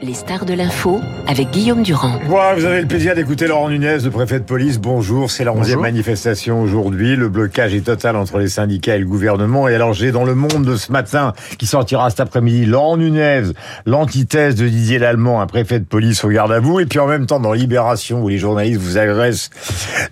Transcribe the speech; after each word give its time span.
Les 0.00 0.14
stars 0.14 0.44
de 0.44 0.54
l'info 0.54 1.00
avec 1.26 1.50
Guillaume 1.50 1.82
Durand. 1.82 2.18
Voilà, 2.26 2.54
vous 2.54 2.64
avez 2.64 2.82
le 2.82 2.86
plaisir 2.86 3.14
d'écouter 3.14 3.48
Laurent 3.48 3.68
Nunez, 3.68 3.98
le 4.04 4.10
préfet 4.10 4.38
de 4.38 4.44
police. 4.44 4.78
Bonjour, 4.78 5.30
c'est 5.30 5.44
la 5.44 5.52
11e 5.52 5.80
manifestation 5.80 6.62
aujourd'hui. 6.62 7.16
Le 7.16 7.28
blocage 7.28 7.74
est 7.74 7.86
total 7.86 8.16
entre 8.16 8.38
les 8.38 8.48
syndicats 8.48 8.94
et 8.94 9.00
le 9.00 9.06
gouvernement. 9.06 9.66
Et 9.66 9.74
alors 9.74 9.92
j'ai 9.92 10.12
dans 10.12 10.24
le 10.24 10.34
monde 10.34 10.64
de 10.64 10.76
ce 10.76 10.92
matin, 10.92 11.32
qui 11.58 11.66
sortira 11.66 12.10
cet 12.10 12.20
après-midi, 12.20 12.64
Laurent 12.64 12.96
Nunez, 12.96 13.42
l'antithèse 13.86 14.54
de 14.54 14.68
Didier 14.68 14.98
Lallemand, 14.98 15.40
un 15.40 15.46
préfet 15.46 15.80
de 15.80 15.84
police 15.84 16.22
au 16.24 16.28
garde 16.28 16.52
à 16.52 16.60
vous. 16.60 16.78
Et 16.78 16.86
puis 16.86 17.00
en 17.00 17.06
même 17.08 17.26
temps, 17.26 17.40
dans 17.40 17.52
Libération, 17.52 18.22
où 18.22 18.28
les 18.28 18.38
journalistes 18.38 18.80
vous 18.80 18.98
agressent 18.98 19.50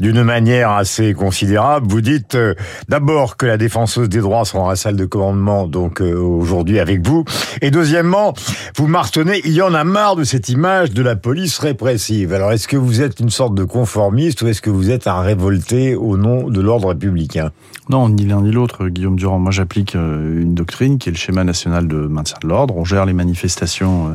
d'une 0.00 0.22
manière 0.24 0.72
assez 0.72 1.14
considérable, 1.14 1.86
vous 1.88 2.00
dites 2.00 2.34
euh, 2.34 2.54
d'abord 2.88 3.36
que 3.36 3.46
la 3.46 3.56
défenseuse 3.56 4.08
des 4.08 4.20
droits 4.20 4.44
sera 4.44 4.58
dans 4.58 4.68
la 4.68 4.76
salle 4.76 4.96
de 4.96 5.06
commandement, 5.06 5.68
donc 5.68 6.00
euh, 6.00 6.14
aujourd'hui 6.14 6.80
avec 6.80 7.06
vous. 7.06 7.24
Et 7.62 7.70
deuxièmement, 7.70 8.34
vous 8.76 8.88
martonnez, 8.96 9.42
il 9.44 9.52
y 9.52 9.60
en 9.60 9.74
a 9.74 9.84
marre 9.84 10.16
de 10.16 10.24
cette 10.24 10.48
image 10.48 10.92
de 10.92 11.02
la 11.02 11.16
police 11.16 11.58
répressive. 11.58 12.32
Alors 12.32 12.52
est-ce 12.52 12.66
que 12.66 12.78
vous 12.78 13.02
êtes 13.02 13.20
une 13.20 13.28
sorte 13.28 13.54
de 13.54 13.62
conformiste 13.62 14.40
ou 14.40 14.46
est-ce 14.46 14.62
que 14.62 14.70
vous 14.70 14.90
êtes 14.90 15.06
un 15.06 15.20
révolté 15.20 15.94
au 15.94 16.16
nom 16.16 16.48
de 16.48 16.62
l'ordre 16.62 16.88
républicain? 16.88 17.50
Non, 17.90 18.08
ni 18.08 18.24
l'un 18.24 18.40
ni 18.40 18.50
l'autre, 18.50 18.88
Guillaume 18.88 19.16
Durand. 19.16 19.38
Moi 19.38 19.52
j'applique 19.52 19.94
euh, 19.96 20.40
une 20.40 20.54
doctrine 20.54 20.96
qui 20.96 21.10
est 21.10 21.12
le 21.12 21.18
schéma 21.18 21.44
national 21.44 21.86
de 21.86 21.98
maintien 21.98 22.38
de 22.42 22.48
l'ordre. 22.48 22.74
On 22.74 22.86
gère 22.86 23.04
les 23.04 23.12
manifestations 23.12 24.08
euh, 24.08 24.12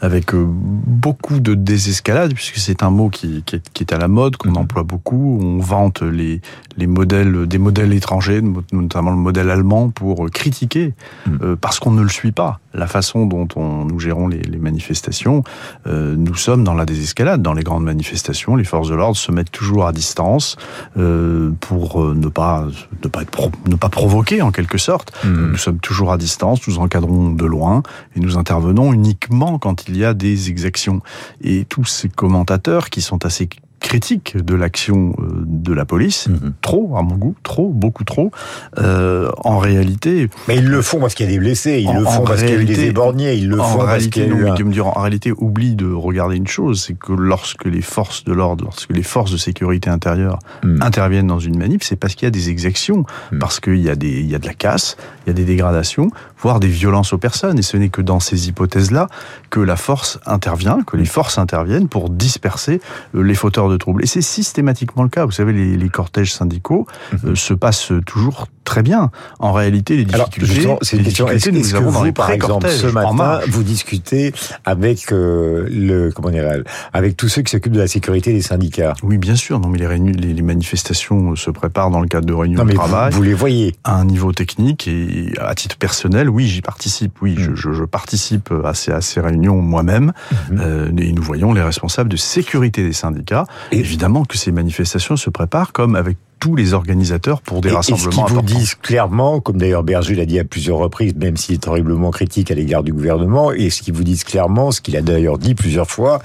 avec 0.00 0.32
euh, 0.32 0.46
beaucoup 0.46 1.40
de 1.40 1.54
désescalade, 1.54 2.32
puisque 2.32 2.58
c'est 2.58 2.84
un 2.84 2.90
mot 2.90 3.10
qui, 3.10 3.42
qui, 3.44 3.56
est, 3.56 3.70
qui, 3.74 3.82
est, 3.82 3.92
à 3.92 3.98
la 3.98 4.06
mode, 4.08 4.36
qu'on 4.36 4.50
mhm. 4.50 4.58
emploie 4.58 4.84
beaucoup. 4.84 5.40
On 5.42 5.58
vante 5.58 6.02
les, 6.02 6.40
les 6.78 6.86
modèles, 6.86 7.46
des 7.46 7.58
modèles 7.58 7.92
étrangers, 7.92 8.40
notamment 8.72 9.10
le 9.10 9.16
modèle 9.16 9.50
allemand, 9.50 9.90
pour 9.90 10.30
critiquer, 10.30 10.94
mhm. 11.26 11.56
parce 11.56 11.80
qu'on 11.80 11.90
ne 11.90 12.02
le 12.02 12.08
suit 12.08 12.32
pas. 12.32 12.60
La 12.72 12.86
façon 12.86 13.26
dont 13.26 13.48
on, 13.56 13.84
nous 13.84 13.98
gérons 13.98 14.28
les, 14.28 14.42
les 14.42 14.58
manifestations, 14.58 15.42
euh, 15.86 16.14
nous 16.16 16.34
sommes 16.34 16.64
dans 16.64 16.74
la 16.74 16.86
désescalade. 16.86 17.42
Dans 17.42 17.52
les 17.52 17.64
grandes 17.64 17.84
manifestations, 17.84 18.56
les 18.56 18.64
forces 18.64 18.88
de 18.88 18.94
l'ordre 18.94 19.16
se 19.16 19.32
mettent 19.32 19.50
toujours 19.50 19.86
à 19.86 19.92
distance 19.92 20.56
euh, 20.96 21.50
pour 21.60 22.02
euh, 22.02 22.14
ne 22.14 22.28
pas 22.28 22.66
ne 23.02 23.08
pas 23.08 23.22
être 23.22 23.50
ne 23.66 23.74
pas 23.74 23.88
provoquer 23.88 24.42
en 24.42 24.52
quelque 24.52 24.78
sorte. 24.78 25.12
Mmh. 25.24 25.50
Nous 25.50 25.56
sommes 25.56 25.78
toujours 25.80 26.12
à 26.12 26.18
distance, 26.18 26.66
nous 26.68 26.78
encadrons 26.78 27.30
de 27.30 27.44
loin 27.44 27.82
et 28.16 28.20
nous 28.20 28.38
intervenons 28.38 28.92
uniquement 28.92 29.58
quand 29.58 29.88
il 29.88 29.96
y 29.96 30.04
a 30.04 30.14
des 30.14 30.50
exactions. 30.50 31.00
Et 31.42 31.64
tous 31.64 31.84
ces 31.84 32.08
commentateurs 32.08 32.90
qui 32.90 33.00
sont 33.00 33.24
assez 33.24 33.48
critique 33.80 34.36
de 34.36 34.54
l'action 34.54 35.14
euh, 35.18 35.42
de 35.46 35.72
la 35.72 35.84
police, 35.84 36.28
mhm. 36.28 36.52
trop 36.60 36.96
à 36.96 37.02
mon 37.02 37.16
goût, 37.16 37.34
trop, 37.42 37.68
beaucoup 37.68 38.04
trop. 38.04 38.30
Euh, 38.78 39.30
en 39.38 39.58
réalité, 39.58 40.28
mais 40.46 40.56
ils 40.56 40.68
le 40.68 40.82
font 40.82 41.00
parce 41.00 41.14
qu'il 41.14 41.26
y 41.26 41.28
a 41.28 41.32
des 41.32 41.38
blessés, 41.38 41.80
ils 41.80 41.92
le 41.92 42.04
font 42.04 42.24
parce 42.24 42.42
qu'il 42.42 42.50
y 42.50 42.56
a 42.56 42.60
eu 42.60 42.64
des 42.64 42.84
éborgnés, 42.84 43.34
ils 43.34 43.48
le 43.48 43.56
font 43.56 43.78
parce 43.78 44.06
qu'il 44.06 44.22
y 44.22 44.26
a 44.26 44.28
eu 44.28 44.46
un... 44.46 44.82
en 44.84 45.00
réalité, 45.00 45.32
oublie 45.36 45.74
de 45.74 45.90
regarder 45.90 46.36
une 46.36 46.46
chose, 46.46 46.84
c'est 46.86 46.98
que 46.98 47.12
lorsque 47.12 47.64
les 47.64 47.82
forces 47.82 48.24
de 48.24 48.32
l'ordre, 48.32 48.64
lorsque 48.64 48.92
les 48.92 49.02
forces 49.02 49.32
de 49.32 49.36
sécurité 49.36 49.90
intérieure 49.90 50.38
mhm. 50.62 50.82
interviennent 50.82 51.26
dans 51.26 51.40
une 51.40 51.58
manif, 51.58 51.82
c'est 51.82 51.96
parce 51.96 52.14
qu'il 52.14 52.26
y 52.26 52.28
a 52.28 52.32
des 52.32 52.50
exactions, 52.50 53.04
mhm. 53.32 53.38
parce 53.38 53.60
qu'il 53.60 53.80
y 53.80 53.88
a 53.88 53.96
des, 53.96 54.20
il 54.20 54.30
y 54.30 54.34
a 54.34 54.38
de 54.38 54.46
la 54.46 54.54
casse, 54.54 54.96
il 55.26 55.28
y 55.28 55.30
a 55.30 55.34
des 55.34 55.44
dégradations, 55.44 56.10
voire 56.38 56.60
des 56.60 56.68
violences 56.68 57.12
aux 57.12 57.18
personnes. 57.18 57.58
Et 57.58 57.62
ce 57.62 57.76
n'est 57.76 57.88
que 57.88 58.02
dans 58.02 58.20
ces 58.20 58.48
hypothèses-là 58.48 59.08
que 59.50 59.60
la 59.60 59.76
force 59.76 60.18
intervient, 60.26 60.82
que 60.86 60.96
les 60.96 61.04
forces 61.04 61.38
interviennent 61.38 61.88
pour 61.88 62.10
disperser 62.10 62.80
euh, 63.14 63.22
les 63.22 63.34
fauteurs 63.34 63.69
de 63.70 63.76
troubles. 63.76 64.02
Et 64.02 64.06
c'est 64.06 64.22
systématiquement 64.22 65.02
le 65.02 65.08
cas. 65.08 65.24
Vous 65.24 65.32
savez, 65.32 65.52
les, 65.52 65.76
les 65.76 65.88
cortèges 65.88 66.32
syndicaux 66.32 66.86
mhm. 67.12 67.30
euh, 67.30 67.34
se 67.34 67.54
passent 67.54 67.92
toujours 68.06 68.46
très 68.70 68.82
bien. 68.82 69.10
En 69.40 69.52
réalité, 69.52 69.96
les 69.96 70.04
difficultés, 70.04 70.76
c'est 70.82 70.96
une 70.96 71.02
question. 71.02 71.28
Est-ce 71.28 71.50
que 71.50 71.78
vous, 71.78 72.12
par 72.12 72.30
exemple, 72.30 72.68
ce 72.68 72.86
matin, 72.86 73.40
vous 73.48 73.64
discutez 73.64 74.32
avec 74.64 75.12
euh, 75.12 75.66
le 75.70 76.10
comment 76.12 76.30
dire, 76.30 76.48
avec 76.92 77.16
tous 77.16 77.28
ceux 77.28 77.42
qui 77.42 77.50
s'occupent 77.50 77.72
de 77.72 77.80
la 77.80 77.88
sécurité 77.88 78.32
des 78.32 78.42
syndicats? 78.42 78.94
Oui, 79.02 79.18
bien 79.18 79.34
sûr. 79.34 79.58
Non, 79.58 79.68
mais 79.68 79.78
les, 79.78 79.88
réunions, 79.88 80.12
les, 80.16 80.42
manifestations 80.42 81.34
se 81.34 81.50
préparent 81.50 81.90
dans 81.90 82.00
le 82.00 82.06
cadre 82.06 82.26
de 82.26 82.32
réunions 82.32 82.64
de 82.64 82.72
travail. 82.72 83.12
Vous, 83.12 83.22
les 83.22 83.34
voyez 83.34 83.74
à 83.82 83.96
un 83.96 84.04
niveau 84.04 84.32
technique 84.32 84.86
et 84.86 85.32
à 85.40 85.54
titre 85.54 85.76
personnel. 85.76 86.30
Oui, 86.30 86.46
j'y 86.46 86.62
participe. 86.62 87.20
Oui, 87.22 87.34
je, 87.38 87.50
hmm. 87.50 87.56
je, 87.56 87.72
je, 87.72 87.84
participe 87.84 88.52
à 88.64 88.74
ces, 88.74 88.92
à 88.92 89.00
ces 89.00 89.20
réunions 89.20 89.60
moi-même. 89.60 90.12
Hmm. 90.50 90.60
Euh, 90.60 90.90
et 90.96 91.12
nous 91.12 91.22
voyons 91.22 91.52
les 91.52 91.62
responsables 91.62 92.08
de 92.08 92.16
sécurité 92.16 92.84
des 92.84 92.92
syndicats. 92.92 93.46
Évidemment 93.72 94.24
que 94.24 94.36
ces 94.36 94.52
manifestations 94.52 95.16
se 95.16 95.30
préparent 95.30 95.72
comme 95.72 95.96
avec 95.96 96.16
tous 96.40 96.56
les 96.56 96.72
organisateurs 96.72 97.42
pour 97.42 97.60
des 97.60 97.70
rassemblements 97.70 98.26
et 98.26 98.30
ce 98.30 98.34
vous 98.34 98.42
disent 98.42 98.74
clairement, 98.74 99.40
comme 99.40 99.58
d'ailleurs 99.58 99.84
Berger 99.84 100.14
l'a 100.14 100.24
dit 100.24 100.38
à 100.38 100.44
plusieurs 100.44 100.78
reprises, 100.78 101.14
même 101.14 101.36
s'il 101.36 101.54
est 101.54 101.68
horriblement 101.68 102.10
critique 102.10 102.50
à 102.50 102.54
l'égard 102.54 102.82
du 102.82 102.94
gouvernement, 102.94 103.52
et 103.52 103.68
ce 103.68 103.82
qu'ils 103.82 103.92
vous 103.92 104.04
disent 104.04 104.24
clairement, 104.24 104.70
ce 104.70 104.80
qu'il 104.80 104.96
a 104.96 105.02
d'ailleurs 105.02 105.36
dit 105.36 105.54
plusieurs 105.54 105.90
fois, 105.90 106.20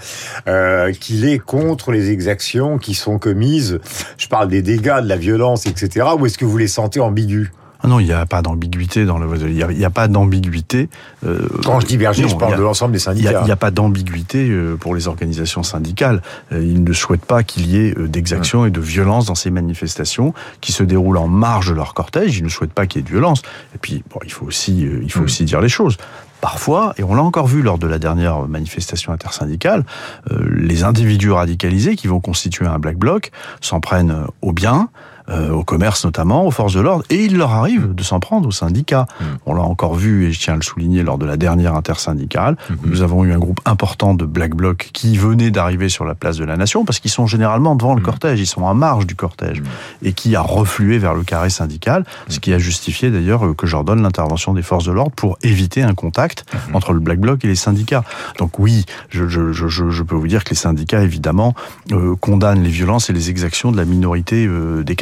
euh, 0.47 0.93
qu'il 0.93 1.25
est 1.25 1.39
contre 1.39 1.91
les 1.91 2.11
exactions 2.11 2.77
qui 2.77 2.93
sont 2.93 3.19
commises. 3.19 3.79
Je 4.17 4.27
parle 4.27 4.47
des 4.47 4.61
dégâts, 4.61 5.01
de 5.03 5.09
la 5.09 5.17
violence, 5.17 5.65
etc. 5.65 6.07
Ou 6.17 6.25
est-ce 6.25 6.37
que 6.37 6.45
vous 6.45 6.57
les 6.57 6.69
sentez 6.69 7.01
ambigus? 7.01 7.51
Ah 7.85 7.87
non, 7.87 7.99
il 7.99 8.07
n'y 8.07 8.13
a 8.13 8.25
pas 8.25 8.41
d'ambiguïté 8.41 9.05
dans 9.05 9.19
le. 9.19 9.27
Il 9.47 9.53
n'y 9.53 9.85
a, 9.85 9.89
pas 9.91 10.07
d'ambiguïté. 10.07 10.89
Euh, 11.23 11.47
Quand 11.63 11.79
je 11.79 11.85
dis 11.85 11.97
Berger, 11.97 12.27
je 12.27 12.35
parle 12.35 12.57
de 12.57 12.63
l'ensemble 12.63 12.93
des 12.93 12.99
syndicats. 12.99 13.41
Il 13.41 13.45
n'y 13.45 13.51
a, 13.51 13.55
pas 13.55 13.69
d'ambiguïté 13.69 14.49
euh, 14.49 14.75
pour 14.75 14.95
les 14.95 15.07
organisations 15.07 15.61
syndicales. 15.61 16.23
Euh, 16.51 16.63
ils 16.63 16.83
ne 16.83 16.93
souhaitent 16.93 17.25
pas 17.25 17.43
qu'il 17.43 17.67
y 17.67 17.77
ait 17.77 17.93
d'exactions 17.93 18.65
et 18.65 18.71
de 18.71 18.81
violence 18.81 19.27
dans 19.27 19.35
ces 19.35 19.51
manifestations 19.51 20.33
qui 20.61 20.71
se 20.71 20.81
déroulent 20.81 21.17
en 21.17 21.27
marge 21.27 21.69
de 21.69 21.73
leur 21.75 21.93
cortège. 21.93 22.39
Ils 22.39 22.43
ne 22.43 22.49
souhaitent 22.49 22.73
pas 22.73 22.87
qu'il 22.87 23.01
y 23.01 23.03
ait 23.03 23.05
de 23.05 23.11
violence. 23.11 23.43
Et 23.75 23.77
puis, 23.77 24.03
bon, 24.09 24.19
il 24.25 24.31
faut 24.31 24.47
aussi, 24.47 24.81
il 24.81 25.11
faut 25.11 25.21
mm. 25.21 25.25
aussi 25.25 25.45
dire 25.45 25.61
les 25.61 25.69
choses 25.69 25.97
parfois, 26.41 26.93
et 26.97 27.03
on 27.03 27.15
l'a 27.15 27.23
encore 27.23 27.47
vu 27.47 27.63
lors 27.63 27.79
de 27.79 27.87
la 27.87 27.97
dernière 27.97 28.41
manifestation 28.41 29.11
intersyndicale, 29.11 29.83
les 30.29 30.83
individus 30.83 31.31
radicalisés 31.31 31.95
qui 31.95 32.05
vont 32.05 32.19
constituer 32.19 32.67
un 32.67 32.77
black 32.77 32.97
bloc 32.97 33.31
s'en 33.61 33.79
prennent 33.79 34.27
au 34.43 34.51
bien, 34.51 34.89
euh, 35.29 35.51
au 35.51 35.63
commerce 35.63 36.05
notamment, 36.05 36.45
aux 36.45 36.51
forces 36.51 36.73
de 36.73 36.81
l'ordre, 36.81 37.03
et 37.09 37.23
il 37.25 37.37
leur 37.37 37.51
arrive 37.51 37.93
de 37.93 38.03
s'en 38.03 38.19
prendre 38.19 38.47
aux 38.47 38.51
syndicats. 38.51 39.07
Mm. 39.19 39.23
On 39.45 39.53
l'a 39.55 39.63
encore 39.63 39.95
vu, 39.95 40.25
et 40.25 40.31
je 40.31 40.39
tiens 40.39 40.53
à 40.53 40.57
le 40.57 40.61
souligner, 40.61 41.03
lors 41.03 41.17
de 41.17 41.25
la 41.25 41.37
dernière 41.37 41.75
intersyndicale, 41.75 42.55
mm-hmm. 42.55 42.75
nous 42.85 43.01
avons 43.01 43.23
eu 43.23 43.33
un 43.33 43.39
groupe 43.39 43.59
important 43.65 44.13
de 44.13 44.25
Black 44.25 44.55
Bloc 44.55 44.89
qui 44.93 45.17
venait 45.17 45.51
d'arriver 45.51 45.89
sur 45.89 46.05
la 46.05 46.15
place 46.15 46.37
de 46.37 46.45
la 46.45 46.57
Nation, 46.57 46.85
parce 46.85 46.99
qu'ils 46.99 47.11
sont 47.11 47.27
généralement 47.27 47.75
devant 47.75 47.93
le 47.93 48.01
mm. 48.01 48.05
cortège, 48.05 48.39
ils 48.39 48.45
sont 48.45 48.63
en 48.63 48.73
marge 48.73 49.07
du 49.07 49.15
cortège, 49.15 49.61
mm. 49.61 49.65
et 50.03 50.13
qui 50.13 50.35
a 50.35 50.41
reflué 50.41 50.97
vers 50.97 51.13
le 51.13 51.23
carré 51.23 51.49
syndical, 51.49 52.05
ce 52.27 52.39
qui 52.39 52.53
a 52.53 52.59
justifié 52.59 53.11
d'ailleurs 53.11 53.55
que 53.55 53.67
j'ordonne 53.67 54.01
l'intervention 54.01 54.53
des 54.53 54.63
forces 54.63 54.85
de 54.85 54.91
l'ordre 54.91 55.13
pour 55.15 55.37
éviter 55.41 55.83
un 55.83 55.93
contact 55.93 56.45
mm-hmm. 56.45 56.75
entre 56.75 56.93
le 56.93 56.99
Black 56.99 57.19
Bloc 57.19 57.43
et 57.43 57.47
les 57.47 57.55
syndicats. 57.55 58.03
Donc 58.37 58.59
oui, 58.59 58.85
je, 59.09 59.27
je, 59.27 59.51
je, 59.51 59.67
je 59.67 60.03
peux 60.03 60.15
vous 60.15 60.27
dire 60.27 60.43
que 60.43 60.51
les 60.51 60.55
syndicats, 60.55 61.01
évidemment, 61.01 61.53
euh, 61.91 62.15
condamnent 62.15 62.61
les 62.61 62.69
violences 62.69 63.09
et 63.09 63.13
les 63.13 63.29
exactions 63.29 63.71
de 63.71 63.77
la 63.77 63.85
minorité 63.85 64.45
euh, 64.45 64.83
des 64.83 64.95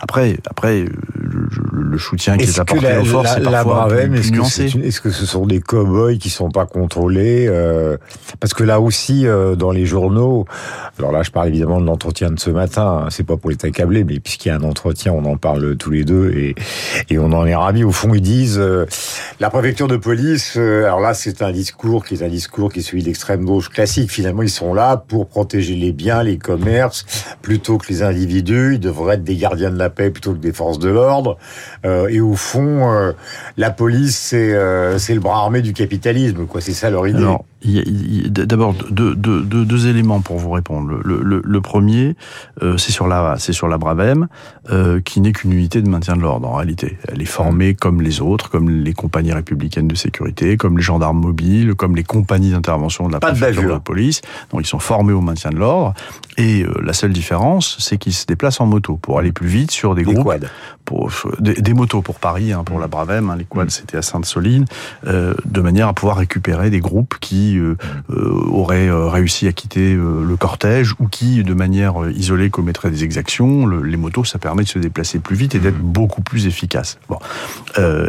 après, 0.00 0.38
après 0.48 0.84
le, 0.84 1.48
le 1.94 1.98
soutien 1.98 2.36
qui 2.36 2.44
est, 2.44 2.58
apporté 2.58 2.96
aux 2.98 3.04
forces, 3.04 3.34
c'est 3.34 3.42
parfois 3.42 3.88
Est-ce 3.92 5.00
que, 5.00 5.10
ce 5.10 5.26
sont 5.26 5.46
des 5.46 5.60
cow-boys 5.60 6.16
qui 6.16 6.30
sont 6.30 6.50
pas 6.50 6.66
contrôlés 6.66 7.46
euh, 7.48 7.96
Parce 8.40 8.54
que 8.54 8.64
là 8.64 8.80
aussi, 8.80 9.26
euh, 9.26 9.54
dans 9.54 9.70
les 9.70 9.86
journaux, 9.86 10.46
alors 10.98 11.12
là, 11.12 11.22
je 11.22 11.30
parle 11.30 11.48
évidemment 11.48 11.80
de 11.80 11.86
l'entretien 11.86 12.30
de 12.30 12.38
ce 12.38 12.50
matin. 12.50 13.04
Hein, 13.04 13.08
c'est 13.10 13.24
pas 13.24 13.36
pour 13.36 13.50
les 13.50 13.56
accabler, 13.62 14.04
mais 14.04 14.20
puisqu'il 14.20 14.48
y 14.48 14.50
a 14.50 14.56
un 14.56 14.62
entretien, 14.62 15.12
on 15.12 15.24
en 15.24 15.36
parle 15.36 15.76
tous 15.76 15.90
les 15.90 16.04
deux 16.04 16.30
et, 16.30 16.54
et 17.10 17.18
on 17.18 17.32
en 17.32 17.46
est 17.46 17.54
ravis. 17.54 17.84
Au 17.84 17.92
fond, 17.92 18.14
ils 18.14 18.20
disent 18.20 18.58
euh, 18.58 18.86
la 19.40 19.50
préfecture 19.50 19.88
de 19.88 19.96
police. 19.96 20.56
alors 20.56 21.00
là, 21.00 21.14
c'est 21.14 21.42
un 21.42 21.52
discours 21.52 22.04
qui 22.04 22.14
est 22.14 22.22
un 22.22 22.28
discours 22.28 22.72
qui 22.72 22.80
est 22.80 22.82
celui 22.82 23.02
d'extrême 23.02 23.44
gauche 23.44 23.68
classique. 23.68 24.10
Finalement, 24.10 24.42
ils 24.42 24.50
sont 24.50 24.74
là 24.74 24.96
pour 24.96 25.28
protéger 25.28 25.74
les 25.74 25.92
biens, 25.92 26.22
les 26.22 26.38
commerces, 26.38 27.04
plutôt 27.42 27.78
que 27.78 27.88
les 27.88 28.02
individus. 28.02 28.74
Ils 28.74 28.80
devraient 28.80 29.14
être 29.14 29.24
des 29.24 29.33
gardiens 29.36 29.70
de 29.70 29.78
la 29.78 29.90
paix 29.90 30.10
plutôt 30.10 30.32
que 30.32 30.38
des 30.38 30.52
forces 30.52 30.78
de 30.78 30.88
l'ordre. 30.88 31.38
Euh, 31.84 32.08
et 32.08 32.20
au 32.20 32.34
fond, 32.34 32.92
euh, 32.92 33.12
la 33.56 33.70
police, 33.70 34.16
c'est 34.16 34.54
euh, 34.54 34.98
c'est 34.98 35.14
le 35.14 35.20
bras 35.20 35.38
armé 35.38 35.62
du 35.62 35.72
capitalisme. 35.72 36.46
C'est 36.60 36.72
ça 36.72 36.90
leur 36.90 37.06
idée. 37.06 37.24
D'abord, 37.64 38.74
deux, 38.90 39.14
deux, 39.14 39.42
deux, 39.42 39.64
deux, 39.64 39.86
éléments 39.86 40.20
pour 40.20 40.38
vous 40.38 40.50
répondre. 40.50 41.00
Le, 41.04 41.20
le, 41.22 41.42
le 41.44 41.60
premier, 41.60 42.16
c'est 42.60 42.92
sur 42.92 43.06
la 43.06 43.36
c'est 43.38 43.52
sur 43.52 43.68
la 43.68 43.78
Bravem, 43.78 44.28
qui 45.04 45.20
n'est 45.20 45.32
qu'une 45.32 45.52
unité 45.52 45.82
de 45.82 45.88
maintien 45.88 46.16
de 46.16 46.22
l'ordre 46.22 46.48
en 46.48 46.54
réalité. 46.54 46.98
Elle 47.08 47.22
est 47.22 47.26
formée 47.26 47.72
mmh. 47.72 47.76
comme 47.76 48.02
les 48.02 48.20
autres, 48.20 48.50
comme 48.50 48.70
les 48.70 48.92
compagnies 48.92 49.32
républicaines 49.32 49.88
de 49.88 49.94
sécurité, 49.94 50.56
comme 50.56 50.76
les 50.76 50.82
gendarmes 50.82 51.20
mobiles, 51.20 51.74
comme 51.74 51.96
les 51.96 52.04
compagnies 52.04 52.50
d'intervention 52.50 53.08
de 53.08 53.12
la 53.12 53.20
préfecture 53.20 53.62
de, 53.62 53.68
la 53.68 53.80
police. 53.80 54.20
Donc 54.50 54.62
ils 54.62 54.66
sont 54.66 54.78
formés 54.78 55.12
au 55.12 55.20
maintien 55.20 55.50
de 55.50 55.56
l'ordre. 55.56 55.94
Et 56.36 56.66
la 56.82 56.92
seule 56.92 57.12
différence, 57.12 57.76
c'est 57.80 57.98
qu'ils 57.98 58.14
se 58.14 58.26
déplacent 58.26 58.60
en 58.60 58.66
moto 58.66 58.96
pour 58.96 59.18
aller 59.18 59.32
plus 59.32 59.48
vite 59.48 59.70
sur 59.70 59.94
des, 59.94 60.04
des 60.04 60.12
groupes. 60.12 60.26
Quads. 60.26 60.48
Pour, 60.84 61.10
des, 61.38 61.54
des, 61.54 61.72
motos 61.72 62.02
pour 62.02 62.16
Paris, 62.16 62.52
hein, 62.52 62.62
pour 62.62 62.78
la 62.78 62.88
Bravem, 62.88 63.30
hein, 63.30 63.36
les 63.36 63.46
quads 63.46 63.70
c'était 63.70 63.96
à 63.96 64.02
Sainte-Soline, 64.02 64.66
euh, 65.06 65.32
de 65.46 65.60
manière 65.62 65.88
à 65.88 65.94
pouvoir 65.94 66.18
récupérer 66.18 66.68
des 66.68 66.80
groupes 66.80 67.14
qui 67.20 67.53
euh, 67.58 67.76
euh, 68.10 68.30
auraient 68.50 68.90
réussi 68.90 69.46
à 69.46 69.52
quitter 69.52 69.94
le 69.94 70.36
cortège 70.36 70.94
ou 70.98 71.08
qui, 71.08 71.42
de 71.42 71.54
manière 71.54 71.94
isolée, 72.14 72.50
commettraient 72.50 72.90
des 72.90 73.04
exactions. 73.04 73.66
Le, 73.66 73.82
les 73.82 73.96
motos, 73.96 74.24
ça 74.24 74.38
permet 74.38 74.64
de 74.64 74.68
se 74.68 74.78
déplacer 74.78 75.18
plus 75.18 75.36
vite 75.36 75.54
et 75.54 75.58
d'être 75.58 75.78
beaucoup 75.78 76.22
plus 76.22 76.46
efficace. 76.46 76.98
Bon, 77.08 77.18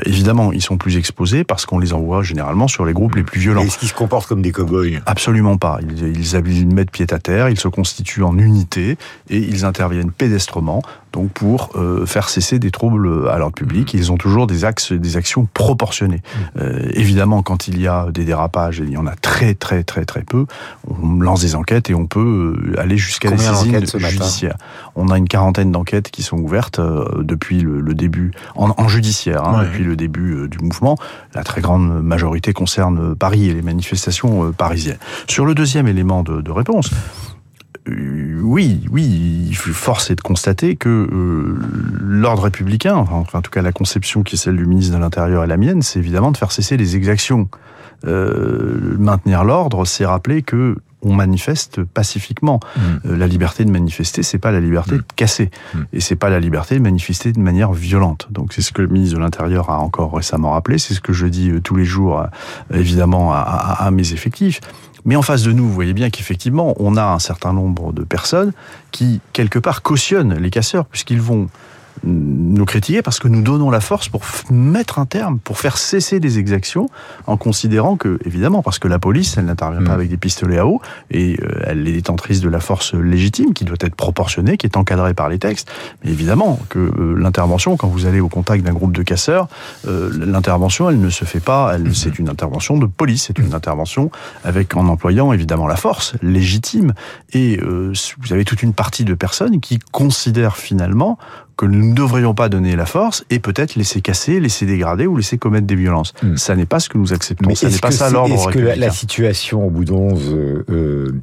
évidemment, 0.06 0.52
ils 0.52 0.62
sont 0.62 0.78
plus 0.78 0.98
exposés 0.98 1.44
parce 1.44 1.66
qu'on 1.66 1.80
les 1.80 1.94
envoie 1.94 2.24
généralement 2.24 2.68
sur 2.68 2.86
les 2.86 2.94
groupes 2.94 3.16
les 3.16 3.24
plus 3.24 3.40
violents. 3.40 3.62
Est-ce 3.62 3.78
qu'ils 3.78 3.90
se 3.90 3.94
comportent 3.94 4.28
comme 4.28 4.42
des 4.42 4.52
cow-boys? 4.52 5.02
Absolument 5.06 5.58
pas. 5.58 5.80
Ils, 5.82 6.18
ils, 6.18 6.58
ils 6.58 6.68
mettent 6.68 6.92
pied 6.92 7.08
à 7.12 7.20
terre, 7.20 7.50
ils 7.50 7.60
se 7.60 7.68
constituent 7.68 8.24
en 8.24 8.38
unité 8.38 8.98
et 9.30 9.38
ils 9.38 9.66
interviennent 9.66 10.12
pédestrement 10.12 10.82
donc 11.16 11.32
pour 11.32 11.70
euh, 11.76 12.06
faire 12.06 12.28
cesser 12.28 12.60
des 12.60 12.72
troubles 12.72 13.30
à 13.30 13.38
l'ordre 13.38 13.56
public. 13.56 13.94
Ils 13.94 14.12
ont 14.12 14.18
toujours 14.18 14.48
des 14.48 14.66
axes, 14.66 14.92
des 14.92 15.16
actions 15.16 15.48
proportionnées. 15.54 16.22
Euh, 16.60 16.90
évidemment, 16.92 17.42
quand 17.42 17.70
il 17.70 17.80
y 17.82 17.88
a 17.88 18.08
des 18.12 18.26
dérapages, 18.26 18.82
et 18.82 18.84
il 18.84 18.92
y 18.92 18.98
en 18.98 19.08
a 19.08 19.16
très 19.16 19.56
très 19.56 19.84
très 19.84 20.04
très 20.04 20.24
peu, 20.24 20.46
on 20.88 21.22
lance 21.22 21.42
des 21.42 21.56
enquêtes 21.56 21.90
et 21.90 21.96
on 21.96 22.06
peut 22.06 22.66
euh, 22.76 22.80
aller 22.80 22.98
jusqu'à 22.98 23.32
des 23.32 23.38
saisines 23.38 23.80
judiciaires. 23.98 24.58
On 24.96 25.10
a 25.10 25.18
une 25.18 25.28
quarantaine 25.28 25.72
d'enquêtes 25.72 26.12
qui 26.12 26.22
sont 26.22 26.38
ouvertes 26.38 26.80
euh, 26.80 27.06
depuis 27.24 27.62
le, 27.62 27.80
le, 27.80 27.94
début, 27.94 28.32
en, 28.56 28.74
en 28.78 28.88
judiciaire, 28.90 29.48
hein, 29.48 29.60
ouais. 29.60 29.66
depuis 29.66 29.86
le 29.86 29.96
début 29.96 30.50
du 30.50 30.58
mouvement. 30.58 30.98
La 31.34 31.44
très 31.44 31.62
grande 31.62 32.04
majorité 32.04 32.52
concerne 32.52 33.16
Paris 33.16 33.50
et 33.50 33.54
les 33.54 33.62
manifestations 33.62 34.52
parisiennes. 34.52 34.98
Sur 35.28 35.46
le 35.46 35.56
deuxième 35.56 35.88
élément 35.88 36.24
de, 36.24 36.42
de 36.42 36.52
réponse, 36.52 36.92
oui, 37.88 38.86
oui, 38.92 39.52
force 39.54 40.10
est 40.10 40.16
de 40.16 40.22
constater 40.22 40.76
que 40.76 40.90
euh, 40.90 41.60
l'ordre 42.00 42.44
républicain, 42.44 42.96
enfin, 42.96 43.40
en 43.40 43.42
tout 43.42 43.52
cas 43.52 43.62
la 43.62 43.72
conception 43.72 44.24
qui 44.24 44.36
est 44.36 44.38
celle 44.38 44.58
du 44.58 44.66
ministre 44.66 44.96
de 44.96 45.00
l'Intérieur 45.00 45.44
et 45.44 45.48
la 45.48 45.58
mienne, 45.58 45.82
c'est 45.82 46.00
évidemment 46.00 46.32
de 46.32 46.38
faire 46.38 46.52
cesser 46.52 46.78
les 46.78 46.96
exactions. 46.96 47.48
Euh, 48.06 48.96
maintenir 48.98 49.44
l'ordre, 49.44 49.86
c'est 49.86 50.06
rappeler 50.06 50.42
que 50.42 50.78
on 51.06 51.14
manifeste 51.14 51.84
pacifiquement. 51.84 52.60
Mmh. 52.60 52.80
Euh, 53.06 53.18
la 53.18 53.28
liberté 53.28 53.64
de 53.64 53.72
manifester, 53.72 54.24
c'est 54.24 54.40
pas 54.40 54.52
la 54.52 54.60
liberté 54.60 54.96
mmh. 54.96 54.98
de 54.98 55.04
casser, 55.16 55.50
mmh. 55.74 55.80
et 55.94 56.02
c'est 56.02 56.16
pas 56.18 56.30
la 56.30 56.40
liberté 56.40 56.76
de 56.76 56.82
manifester 56.82 57.32
de 57.32 57.40
manière 57.40 57.72
violente. 57.72 58.28
Donc 58.32 58.52
c'est 58.52 58.62
ce 58.62 58.74
que 58.74 58.82
le 58.82 58.90
ministre 58.90 59.16
de 59.16 59.22
l'Intérieur 59.22 59.70
a 59.70 59.80
encore 59.80 60.14
récemment 60.14 60.52
rappelé, 60.52 60.78
c'est 60.78 60.94
ce 60.94 61.02
que 61.02 61.14
je 61.14 61.28
dis 61.28 61.52
tous 61.64 61.76
les 61.78 61.86
jours, 61.86 62.26
évidemment, 62.74 63.32
à, 63.32 63.38
à, 63.38 63.86
à 63.86 63.92
mes 63.92 64.12
effectifs. 64.12 64.60
Mais 65.06 65.16
en 65.16 65.22
face 65.22 65.44
de 65.44 65.52
nous, 65.52 65.64
vous 65.66 65.74
voyez 65.74 65.94
bien 65.94 66.10
qu'effectivement, 66.10 66.74
on 66.80 66.98
a 66.98 67.06
un 67.06 67.20
certain 67.20 67.54
nombre 67.54 67.94
de 67.94 68.04
personnes 68.04 68.52
qui, 68.92 69.22
quelque 69.34 69.60
part, 69.60 69.84
cautionnent 69.84 70.34
les 70.34 70.50
casseurs, 70.50 70.86
puisqu'ils 70.88 71.22
vont 71.22 71.48
nous 72.04 72.66
critiquer 72.66 73.02
parce 73.02 73.20
que 73.20 73.28
nous 73.28 73.42
donnons 73.42 73.70
la 73.70 73.82
force 73.82 74.10
pour 74.10 74.22
mettre 74.50 75.00
un 75.00 75.06
terme, 75.06 75.40
pour 75.40 75.58
faire 75.58 75.78
cesser 75.78 76.20
les 76.20 76.40
exactions, 76.40 76.90
en 77.28 77.38
considérant 77.38 77.96
que, 77.98 78.20
évidemment, 78.26 78.62
parce 78.62 78.80
que 78.80 78.88
la 78.88 79.00
police, 79.00 79.38
elle 79.38 79.46
n'intervient 79.46 79.82
mmh. 79.82 79.86
pas 79.86 79.94
avec 79.94 80.10
des 80.10 80.18
pistolets 80.18 80.58
à 80.58 80.68
eau, 80.68 80.82
et 81.12 81.38
euh, 81.42 81.64
elle 81.66 81.88
est 81.88 81.94
détentrice 81.94 82.42
de 82.42 82.50
la 82.50 82.60
force 82.60 82.94
légitime, 82.94 83.54
qui 83.54 83.66
doit 83.66 83.78
être 83.80 83.96
proportionnée, 83.96 84.58
qui 84.58 84.66
est 84.66 84.78
encadrée 84.78 85.14
par 85.14 85.30
les 85.30 85.40
textes. 85.40 85.70
Mais 86.04 86.12
évidemment 86.12 86.60
que 86.70 86.80
euh, 86.80 87.16
l'intervention, 87.18 87.78
quand 87.78 87.88
vous 87.88 88.06
allez 88.06 88.20
au 88.20 88.30
contact 88.30 88.64
d'un 88.64 88.74
groupe 88.74 88.96
de 88.96 89.04
casseurs, 89.04 89.48
euh, 89.88 90.12
l'intervention, 90.18 90.90
elle 90.90 91.00
ne 91.00 91.10
se 91.10 91.26
fait 91.26 91.40
pas, 91.40 91.78
mmh. 91.78 91.94
c'est 91.94 92.20
une 92.20 92.30
intervention 92.30 92.78
de 92.78 92.86
police, 92.86 93.26
c'est 93.28 93.40
une 93.40 93.54
intervention 93.54 94.12
avec, 94.44 94.76
en 94.76 94.88
employant 94.88 95.34
évidemment 95.34 95.68
la 95.68 95.76
force 95.76 96.16
légitime, 96.22 96.94
et 97.34 97.60
euh, 97.62 97.94
vous 98.20 98.34
avez 98.34 98.46
toute 98.46 98.64
une 98.64 98.74
partie 98.74 99.06
de 99.06 99.14
personnes 99.14 99.60
qui 99.60 99.80
considèrent 99.92 100.58
finalement 100.58 101.18
que 101.58 101.66
nous 101.66 101.90
ne 101.90 101.94
devrions 101.94 102.34
pas 102.34 102.50
donner 102.50 102.76
la 102.76 102.86
force 102.86 103.26
et 103.30 103.40
peut-être 103.40 103.76
laisser 103.76 104.02
casser, 104.02 104.40
laisser 104.40 104.66
dégrader 104.66 105.08
ou 105.08 105.18
laisser 105.18 105.38
commettre 105.38 105.68
des 105.68 105.76
violences. 105.76 106.14
Mm. 106.22 106.38
Ça 106.38 106.56
n'est 106.56 106.66
pas 106.66 106.80
ce 106.80 106.90
que 106.90 106.98
nous 106.98 107.14
acceptons. 107.14 107.48
Mais 107.48 107.56
ça 107.56 107.70
n'est 107.70 107.78
pas 107.78 107.92
ça 107.92 108.10
l'ordre 108.10 108.36
Est-ce 108.36 108.48
que 108.50 108.60
la, 108.60 108.76
la, 108.76 108.90
situation 108.90 109.66
au 109.66 109.70
bout 109.70 109.86
d'onze 109.86 110.34
euh, 110.34 110.64
euh, 110.70 111.22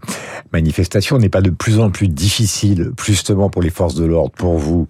manifestations 0.52 1.18
n'est 1.18 1.28
pas 1.28 1.42
de 1.42 1.50
plus 1.50 1.80
en 1.80 1.90
plus 1.90 2.08
difficile, 2.08 2.92
justement 3.04 3.50
pour 3.50 3.62
les 3.62 3.70
forces 3.70 3.94
de 3.94 4.04
l'ordre, 4.04 4.32
pour 4.32 4.58
vous 4.58 4.86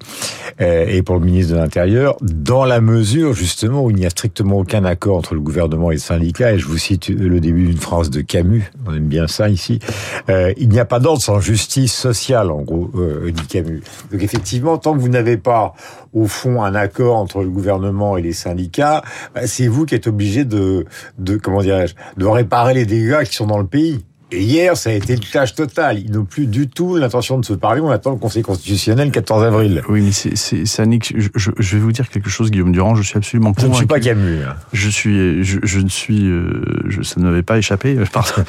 euh, 0.60 0.86
et 0.86 1.02
pour 1.02 1.16
le 1.16 1.24
ministre 1.24 1.54
de 1.54 1.58
l'Intérieur, 1.58 2.16
dans 2.20 2.64
la 2.64 2.80
mesure 2.80 3.32
justement 3.32 3.84
où 3.84 3.90
il 3.90 3.96
n'y 3.96 4.06
a 4.06 4.10
strictement 4.10 4.58
aucun 4.58 4.84
accord 4.84 5.16
entre 5.16 5.34
le 5.34 5.40
gouvernement 5.40 5.90
et 5.90 5.94
le 5.94 6.00
syndicat 6.00 6.52
Et 6.52 6.58
je 6.58 6.66
vous 6.66 6.78
cite 6.78 7.08
le 7.08 7.40
début 7.40 7.66
d'une 7.66 7.78
phrase 7.78 8.10
de 8.10 8.20
Camus, 8.20 8.70
on 8.86 8.94
aime 8.94 9.06
bien 9.06 9.26
ça 9.26 9.48
ici. 9.48 9.80
Euh, 10.28 10.52
il 10.56 10.68
n'y 10.68 10.78
a 10.78 10.84
pas 10.84 11.00
d'ordre 11.00 11.22
sans 11.22 11.40
justice 11.40 11.92
sociale, 11.92 12.50
en 12.50 12.62
gros, 12.62 12.90
dit 13.26 13.46
Camus. 13.48 13.82
Donc 14.10 14.22
effectivement, 14.22 14.78
tant 14.78 14.94
que 14.94 15.00
vous 15.00 15.08
n'avez 15.08 15.31
pas, 15.36 15.74
au 16.12 16.26
fond, 16.26 16.62
un 16.62 16.74
accord 16.74 17.16
entre 17.16 17.42
le 17.42 17.50
gouvernement 17.50 18.16
et 18.16 18.22
les 18.22 18.32
syndicats, 18.32 19.02
bah, 19.34 19.46
c'est 19.46 19.66
vous 19.66 19.86
qui 19.86 19.94
êtes 19.94 20.06
obligé 20.06 20.44
de, 20.44 20.86
de 21.18 21.36
comment 21.36 21.62
de 21.62 22.26
réparer 22.26 22.74
les 22.74 22.86
dégâts 22.86 23.22
qui 23.24 23.34
sont 23.34 23.46
dans 23.46 23.58
le 23.58 23.66
pays. 23.66 24.04
Et 24.32 24.42
hier, 24.42 24.76
ça 24.76 24.90
a 24.90 24.92
été 24.94 25.14
le 25.14 25.20
clash 25.20 25.54
total. 25.54 25.98
Ils 25.98 26.10
n'ont 26.10 26.24
plus 26.24 26.46
du 26.46 26.68
tout 26.68 26.96
l'intention 26.96 27.38
de 27.38 27.44
se 27.44 27.52
parler. 27.52 27.80
On 27.80 27.90
attend 27.90 28.10
le 28.10 28.16
Conseil 28.16 28.42
constitutionnel 28.42 29.08
le 29.08 29.12
14 29.12 29.44
avril. 29.44 29.82
Oui, 29.88 30.00
mais 30.00 30.12
c'est, 30.12 30.36
c'est, 30.36 30.64
ça 30.64 30.84
je, 30.84 31.50
je, 31.58 31.76
vais 31.76 31.82
vous 31.82 31.92
dire 31.92 32.08
quelque 32.08 32.30
chose, 32.30 32.50
Guillaume 32.50 32.72
Durand. 32.72 32.94
Je 32.94 33.02
suis 33.02 33.18
absolument 33.18 33.52
convaincu. 33.52 33.66
Je 33.66 33.70
ne 33.72 33.76
suis 33.76 33.86
pas 33.86 34.00
Camus. 34.00 34.42
Hein. 34.42 34.56
Je 34.72 34.88
suis, 34.88 35.44
je, 35.44 35.58
je 35.62 35.80
ne 35.80 35.88
suis, 35.88 36.26
euh, 36.28 36.62
je, 36.86 37.02
ça 37.02 37.20
ne 37.20 37.26
m'avait 37.26 37.42
pas 37.42 37.58
échappé. 37.58 37.96
Pardon. 38.12 38.44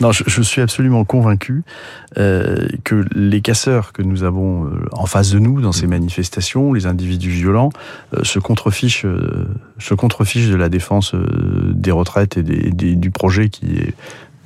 non, 0.00 0.12
je, 0.12 0.24
je, 0.26 0.42
suis 0.42 0.62
absolument 0.62 1.04
convaincu 1.04 1.62
euh, 2.18 2.68
que 2.84 3.04
les 3.14 3.40
casseurs 3.40 3.92
que 3.92 4.02
nous 4.02 4.24
avons 4.24 4.66
euh, 4.66 4.88
en 4.92 5.06
face 5.06 5.30
de 5.30 5.38
nous 5.38 5.60
dans 5.60 5.72
ces 5.72 5.86
manifestations, 5.86 6.72
les 6.72 6.86
individus 6.86 7.30
violents, 7.30 7.70
euh, 8.14 8.24
se 8.24 8.38
contrefichent, 8.38 9.04
euh, 9.04 9.46
se 9.78 9.94
contrefichent 9.94 10.48
de 10.48 10.56
la 10.56 10.68
défense 10.68 11.14
des 11.14 11.90
retraites 11.90 12.36
et 12.36 12.42
des, 12.42 12.70
des, 12.70 12.94
du 12.94 13.10
projet 13.10 13.48
qui 13.48 13.76
est 13.76 13.94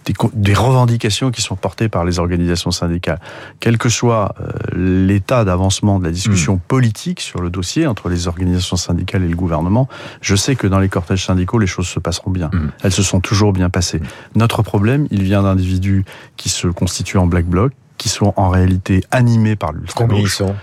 des, 0.04 0.14
des, 0.32 0.54
revendications 0.54 1.30
qui 1.30 1.42
sont 1.42 1.56
portées 1.56 1.88
par 1.88 2.04
les 2.04 2.18
organisations 2.18 2.70
syndicales. 2.70 3.20
Quel 3.60 3.78
que 3.78 3.88
soit 3.88 4.34
euh, 4.40 4.50
l'état 4.74 5.44
d'avancement 5.44 5.98
de 5.98 6.04
la 6.04 6.10
discussion 6.10 6.56
mmh. 6.56 6.60
politique 6.68 7.20
sur 7.20 7.40
le 7.40 7.50
dossier 7.50 7.86
entre 7.86 8.08
les 8.08 8.28
organisations 8.28 8.76
syndicales 8.76 9.24
et 9.24 9.28
le 9.28 9.36
gouvernement, 9.36 9.88
je 10.20 10.36
sais 10.36 10.56
que 10.56 10.66
dans 10.66 10.78
les 10.78 10.88
cortèges 10.88 11.26
syndicaux, 11.26 11.58
les 11.58 11.66
choses 11.66 11.88
se 11.88 12.00
passeront 12.00 12.30
bien. 12.30 12.50
Mmh. 12.52 12.68
Elles 12.82 12.92
se 12.92 13.02
sont 13.02 13.20
toujours 13.20 13.52
bien 13.52 13.70
passées. 13.70 13.98
Mmh. 13.98 14.06
Notre 14.36 14.62
problème, 14.62 15.06
il 15.10 15.22
vient 15.22 15.42
d'individus 15.42 16.04
qui 16.36 16.48
se 16.48 16.68
constituent 16.68 17.18
en 17.18 17.26
black 17.26 17.46
bloc, 17.46 17.72
qui 17.98 18.08
sont 18.08 18.32
en 18.36 18.48
réalité 18.48 19.04
animés 19.10 19.56
par 19.56 19.72
l'ultra 19.72 19.94
Combien 19.94 20.18
ils 20.20 20.28
sont? 20.28 20.54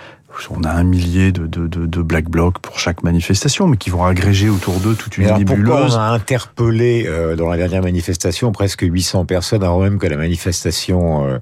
On 0.49 0.63
a 0.63 0.71
un 0.71 0.83
millier 0.83 1.31
de, 1.31 1.47
de, 1.47 1.67
de, 1.67 1.85
de, 1.85 2.01
black 2.01 2.29
blocs 2.29 2.59
pour 2.59 2.79
chaque 2.79 3.03
manifestation, 3.03 3.67
mais 3.67 3.77
qui 3.77 3.89
vont 3.89 4.05
agréger 4.05 4.49
autour 4.49 4.79
d'eux 4.79 4.95
toute 4.95 5.17
une 5.17 5.25
alors 5.25 5.39
nébuleuse. 5.39 5.65
Pourquoi 5.65 5.89
on 5.89 5.99
a 5.99 6.09
interpellé 6.11 7.05
euh, 7.07 7.35
dans 7.35 7.49
la 7.49 7.57
dernière 7.57 7.81
manifestation 7.81 8.51
presque 8.51 8.81
800 8.81 9.25
personnes 9.25 9.63
avant 9.63 9.79
même 9.79 9.99
que 9.99 10.07
la 10.07 10.17
manifestation 10.17 11.25
euh, 11.27 11.37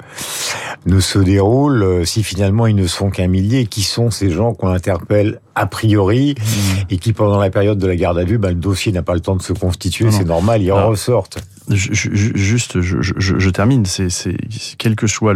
ne 0.86 1.00
se 1.00 1.20
déroule, 1.20 1.84
euh, 1.84 2.06
si 2.06 2.24
finalement 2.24 2.68
ils 2.68 2.76
ne 2.76 2.88
sont 2.88 3.10
qu'un 3.10 3.28
millier? 3.28 3.66
Qui 3.66 3.84
sont 3.84 4.12
ces 4.12 4.30
gens 4.30 4.54
qu'on 4.54 4.70
interpelle 4.70 5.40
a 5.56 5.66
priori? 5.66 6.36
Mmh. 6.38 6.94
et 6.94 6.98
qui 6.98 7.14
pendant 7.14 7.40
la 7.40 7.50
période 7.50 7.78
de 7.78 7.88
la 7.88 7.96
garde 7.96 8.18
à 8.18 8.24
vue, 8.24 8.38
bah, 8.38 8.50
le 8.50 8.56
dossier 8.56 8.92
n'a 8.92 9.04
pas 9.04 9.14
le 9.14 9.20
temps 9.20 9.36
de 9.36 9.42
se 9.42 9.54
constituer, 9.54 10.12
c'est 10.12 10.26
normal, 10.26 10.62
ils 10.62 10.72
en 10.72 10.88
ressortent. 10.88 11.40
Je, 11.70 11.94
je, 11.94 12.10
juste, 12.36 12.82
je, 12.82 13.12
je 13.18 13.50
termine. 13.50 13.86
C'est, 13.86 14.38
quelle 14.78 14.96
que 14.96 15.08
soit 15.08 15.34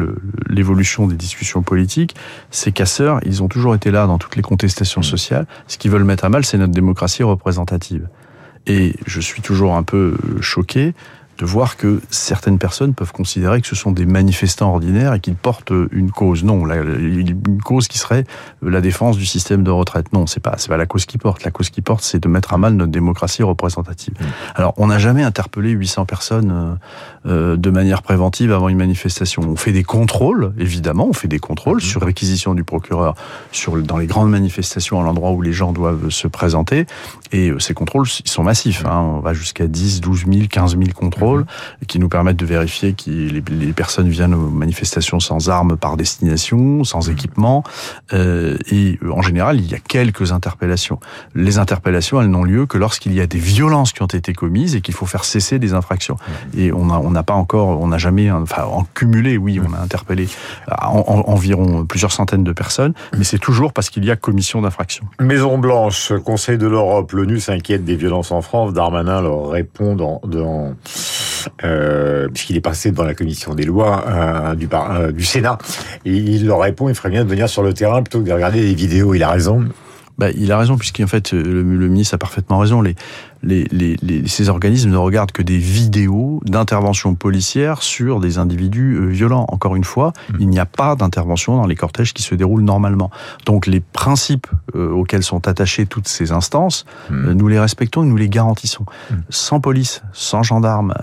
l'évolution 0.47 1.07
des 1.07 1.15
discussions 1.15 1.63
politiques, 1.63 2.15
ces 2.51 2.71
casseurs, 2.71 3.19
ils 3.25 3.41
ont 3.41 3.47
toujours 3.47 3.73
été 3.75 3.89
là 3.91 4.05
dans 4.05 4.17
toutes 4.17 4.35
les 4.35 4.41
contestations 4.41 5.01
sociales. 5.01 5.47
Ce 5.67 5.77
qu'ils 5.77 5.91
veulent 5.91 6.03
mettre 6.03 6.25
à 6.25 6.29
mal, 6.29 6.45
c'est 6.45 6.57
notre 6.57 6.73
démocratie 6.73 7.23
représentative. 7.23 8.07
Et 8.67 8.95
je 9.07 9.19
suis 9.19 9.41
toujours 9.41 9.75
un 9.75 9.83
peu 9.83 10.15
choqué 10.41 10.93
de 11.39 11.45
voir 11.45 11.77
que 11.77 12.01
certaines 12.09 12.59
personnes 12.59 12.93
peuvent 12.93 13.13
considérer 13.13 13.61
que 13.61 13.67
ce 13.67 13.75
sont 13.75 13.93
des 13.93 14.05
manifestants 14.05 14.71
ordinaires 14.71 15.13
et 15.13 15.21
qu'ils 15.21 15.35
portent 15.35 15.71
une 15.91 16.11
cause. 16.11 16.43
Non, 16.43 16.65
la, 16.65 16.75
une 16.75 17.61
cause 17.63 17.87
qui 17.87 17.97
serait 17.97 18.25
la 18.61 18.81
défense 18.81 19.17
du 19.17 19.25
système 19.25 19.63
de 19.63 19.71
retraite. 19.71 20.11
Non, 20.11 20.27
c'est 20.27 20.41
pas 20.41 20.55
c'est 20.57 20.67
pas 20.67 20.75
la 20.75 20.85
cause 20.85 21.05
qui 21.05 21.17
porte. 21.17 21.45
La 21.45 21.51
cause 21.51 21.69
qui 21.69 21.81
porte, 21.81 22.03
c'est 22.03 22.19
de 22.21 22.27
mettre 22.27 22.53
à 22.53 22.57
mal 22.57 22.73
notre 22.73 22.91
démocratie 22.91 23.41
représentative. 23.41 24.15
Mmh. 24.19 24.25
Alors, 24.55 24.73
on 24.75 24.87
n'a 24.87 24.99
jamais 24.99 25.23
interpellé 25.23 25.69
800 25.69 26.05
personnes 26.05 26.77
euh, 27.25 27.55
de 27.55 27.69
manière 27.69 28.01
préventive 28.01 28.51
avant 28.51 28.67
une 28.67 28.77
manifestation. 28.77 29.41
On 29.47 29.55
fait 29.55 29.71
des 29.71 29.85
contrôles, 29.85 30.51
évidemment, 30.59 31.07
on 31.07 31.13
fait 31.13 31.29
des 31.29 31.39
contrôles 31.39 31.77
mmh. 31.77 31.81
sur 31.81 32.01
réquisition 32.01 32.53
du 32.53 32.65
procureur 32.65 33.15
sur 33.53 33.81
dans 33.81 33.97
les 33.97 34.07
grandes 34.07 34.29
manifestations 34.29 34.99
à 34.99 35.03
l'endroit 35.03 35.31
où 35.31 35.41
les 35.41 35.53
gens 35.53 35.71
doivent 35.71 36.09
se 36.09 36.27
présenter. 36.27 36.85
Et 37.31 37.53
ces 37.59 37.73
contrôles, 37.73 38.07
ils 38.25 38.29
sont 38.29 38.43
massifs. 38.43 38.85
Hein. 38.85 38.99
On 38.99 39.19
va 39.21 39.33
jusqu'à 39.33 39.67
10, 39.67 40.01
12 40.01 40.25
000, 40.29 40.47
15 40.49 40.77
000 40.77 40.83
contrôles 40.93 41.28
contrôle, 41.29 41.45
qui 41.87 41.99
nous 41.99 42.09
permettent 42.09 42.37
de 42.37 42.45
vérifier 42.45 42.93
que 42.93 43.09
les, 43.09 43.41
les, 43.41 43.73
personnes 43.73 44.09
viennent 44.09 44.33
aux 44.33 44.49
manifestations 44.49 45.19
sans 45.19 45.49
armes 45.49 45.77
par 45.77 45.97
destination, 45.97 46.83
sans 46.83 47.07
mmh. 47.07 47.11
équipement. 47.11 47.63
Euh, 48.13 48.57
et 48.71 48.99
en 49.11 49.21
général, 49.21 49.59
il 49.59 49.69
y 49.69 49.75
a 49.75 49.79
quelques 49.79 50.31
interpellations. 50.31 50.99
Les 51.35 51.57
interpellations, 51.57 52.21
elles 52.21 52.29
n'ont 52.29 52.43
lieu 52.43 52.65
que 52.65 52.77
lorsqu'il 52.77 53.13
y 53.13 53.21
a 53.21 53.27
des 53.27 53.39
violences 53.39 53.93
qui 53.93 54.01
ont 54.01 54.07
été 54.07 54.33
commises 54.33 54.75
et 54.75 54.81
qu'il 54.81 54.93
faut 54.93 55.05
faire 55.05 55.25
cesser 55.25 55.59
des 55.59 55.73
infractions. 55.73 56.15
Mmh. 56.15 56.59
Et 56.59 56.73
on 56.73 56.85
n'a 56.85 56.99
on 56.99 57.23
pas 57.23 57.33
encore, 57.33 57.79
on 57.79 57.87
n'a 57.87 57.97
jamais, 57.97 58.31
enfin, 58.31 58.63
en 58.63 58.83
cumulé, 58.83 59.37
oui, 59.37 59.59
on 59.59 59.73
a 59.73 59.79
interpellé 59.79 60.27
environ 60.67 61.85
plusieurs 61.85 62.11
centaines 62.11 62.43
de 62.43 62.53
personnes, 62.53 62.93
mais 63.17 63.23
c'est 63.23 63.39
toujours 63.39 63.73
parce 63.73 63.89
qu'il 63.89 64.05
y 64.05 64.11
a 64.11 64.15
commission 64.15 64.61
d'infraction. 64.61 65.05
Maison 65.19 65.57
Blanche, 65.57 66.13
Conseil 66.25 66.57
de 66.57 66.67
l'Europe, 66.67 67.11
l'ONU 67.11 67.39
s'inquiète 67.39 67.83
des 67.83 67.95
violences 67.95 68.31
en 68.31 68.41
France. 68.41 68.73
Darmanin 68.73 69.21
leur 69.21 69.49
répond 69.49 69.95
dans, 69.95 70.21
dans 70.25 70.69
euh, 70.69 70.73
puisqu'il 72.33 72.57
est 72.57 72.61
passé 72.61 72.91
devant 72.91 73.03
la 73.03 73.13
commission 73.13 73.53
des 73.53 73.63
lois 73.63 74.05
euh, 74.07 74.55
du, 74.55 74.67
euh, 74.71 75.11
du 75.11 75.23
Sénat, 75.23 75.57
il 76.05 76.45
leur 76.45 76.59
répond, 76.59 76.89
il 76.89 76.95
ferait 76.95 77.09
bien 77.09 77.23
de 77.23 77.29
venir 77.29 77.49
sur 77.49 77.63
le 77.63 77.73
terrain 77.73 78.01
plutôt 78.01 78.21
que 78.21 78.27
de 78.27 78.33
regarder 78.33 78.61
des 78.61 78.73
vidéos. 78.73 79.13
Il 79.13 79.23
a 79.23 79.29
raison. 79.29 79.65
Bah, 80.17 80.31
il 80.31 80.51
a 80.51 80.57
raison, 80.57 80.77
puisqu'en 80.77 81.07
fait, 81.07 81.31
le, 81.31 81.63
ministre 81.63 82.15
a 82.15 82.17
parfaitement 82.17 82.57
raison. 82.59 82.83
Les, 83.43 83.65
les, 83.71 83.95
les, 84.01 84.27
ces 84.27 84.49
organismes 84.49 84.89
ne 84.89 84.97
regardent 84.97 85.31
que 85.31 85.41
des 85.41 85.57
vidéos 85.57 86.41
d'intervention 86.45 87.15
policière 87.15 87.81
sur 87.81 88.19
des 88.19 88.37
individus 88.37 88.95
euh, 88.95 89.05
violents. 89.05 89.45
Encore 89.49 89.75
une 89.75 89.83
fois, 89.83 90.13
mmh. 90.29 90.35
il 90.39 90.49
n'y 90.49 90.59
a 90.59 90.65
pas 90.65 90.95
d'intervention 90.95 91.55
dans 91.55 91.67
les 91.67 91.75
cortèges 91.75 92.13
qui 92.13 92.23
se 92.23 92.35
déroulent 92.35 92.63
normalement. 92.63 93.09
Donc 93.45 93.67
les 93.67 93.79
principes 93.79 94.47
euh, 94.75 94.91
auxquels 94.91 95.23
sont 95.23 95.47
attachées 95.47 95.85
toutes 95.85 96.07
ces 96.07 96.31
instances, 96.31 96.85
mmh. 97.09 97.13
euh, 97.13 97.33
nous 97.33 97.47
les 97.47 97.59
respectons 97.59 98.03
et 98.03 98.07
nous 98.07 98.17
les 98.17 98.29
garantissons. 98.29 98.85
Mmh. 99.09 99.15
Sans 99.29 99.59
police, 99.59 100.01
sans 100.13 100.43
gendarmes, 100.43 100.93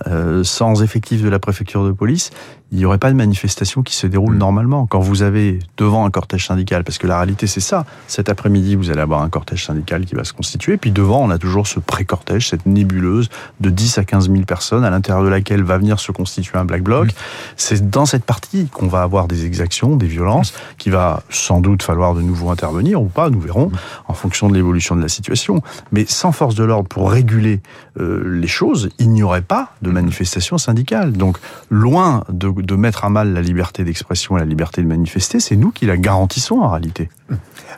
sans 0.42 0.82
effectifs 0.82 1.22
de 1.22 1.28
la 1.28 1.38
préfecture 1.38 1.84
de 1.84 1.92
police, 1.92 2.30
il 2.72 2.78
n'y 2.78 2.84
aurait 2.84 2.98
pas 2.98 3.10
de 3.10 3.16
manifestation 3.16 3.82
qui 3.82 3.94
se 3.94 4.06
déroule 4.06 4.36
normalement. 4.36 4.86
Quand 4.86 4.98
vous 4.98 5.22
avez 5.22 5.60
devant 5.76 6.04
un 6.04 6.10
cortège 6.10 6.46
syndical, 6.46 6.82
parce 6.84 6.98
que 6.98 7.06
la 7.06 7.16
réalité 7.16 7.46
c'est 7.46 7.60
ça, 7.60 7.86
cet 8.08 8.28
après-midi 8.28 8.74
vous 8.74 8.90
allez 8.90 9.00
avoir 9.00 9.22
un 9.22 9.28
cortège 9.28 9.64
syndical 9.64 10.04
qui 10.04 10.14
va 10.14 10.24
se 10.24 10.32
constituer, 10.32 10.76
puis 10.76 10.90
devant 10.90 11.20
on 11.22 11.30
a 11.30 11.38
toujours 11.38 11.66
ce 11.66 11.78
pré-cortège 11.78 12.25
cette 12.40 12.66
nébuleuse 12.66 13.28
de 13.60 13.70
10 13.70 13.98
à 13.98 14.04
15 14.04 14.30
000 14.30 14.44
personnes 14.44 14.84
à 14.84 14.90
l'intérieur 14.90 15.24
de 15.24 15.28
laquelle 15.28 15.62
va 15.62 15.78
venir 15.78 16.00
se 16.00 16.12
constituer 16.12 16.58
un 16.58 16.64
black 16.64 16.82
bloc. 16.82 17.08
C'est 17.56 17.90
dans 17.90 18.06
cette 18.06 18.24
partie 18.24 18.66
qu'on 18.66 18.88
va 18.88 19.02
avoir 19.02 19.28
des 19.28 19.46
exactions, 19.46 19.96
des 19.96 20.06
violences, 20.06 20.54
qui 20.78 20.90
va 20.90 21.22
sans 21.30 21.60
doute 21.60 21.82
falloir 21.82 22.14
de 22.14 22.22
nouveau 22.22 22.50
intervenir 22.50 23.00
ou 23.00 23.06
pas, 23.06 23.30
nous 23.30 23.40
verrons, 23.40 23.70
en 24.08 24.14
fonction 24.14 24.48
de 24.48 24.54
l'évolution 24.54 24.96
de 24.96 25.02
la 25.02 25.08
situation. 25.08 25.62
Mais 25.92 26.04
sans 26.06 26.32
force 26.32 26.54
de 26.54 26.64
l'ordre 26.64 26.88
pour 26.88 27.10
réguler 27.10 27.60
euh, 27.98 28.22
les 28.26 28.48
choses, 28.48 28.90
il 28.98 29.10
n'y 29.10 29.22
aurait 29.22 29.42
pas 29.42 29.74
de 29.82 29.90
manifestation 29.90 30.58
syndicale. 30.58 31.12
Donc, 31.12 31.38
loin 31.70 32.24
de, 32.28 32.50
de 32.50 32.74
mettre 32.76 33.04
à 33.04 33.10
mal 33.10 33.32
la 33.32 33.40
liberté 33.40 33.84
d'expression 33.84 34.36
et 34.36 34.40
la 34.40 34.46
liberté 34.46 34.82
de 34.82 34.86
manifester, 34.86 35.40
c'est 35.40 35.56
nous 35.56 35.70
qui 35.70 35.86
la 35.86 35.96
garantissons 35.96 36.60
en 36.60 36.68
réalité. 36.68 37.08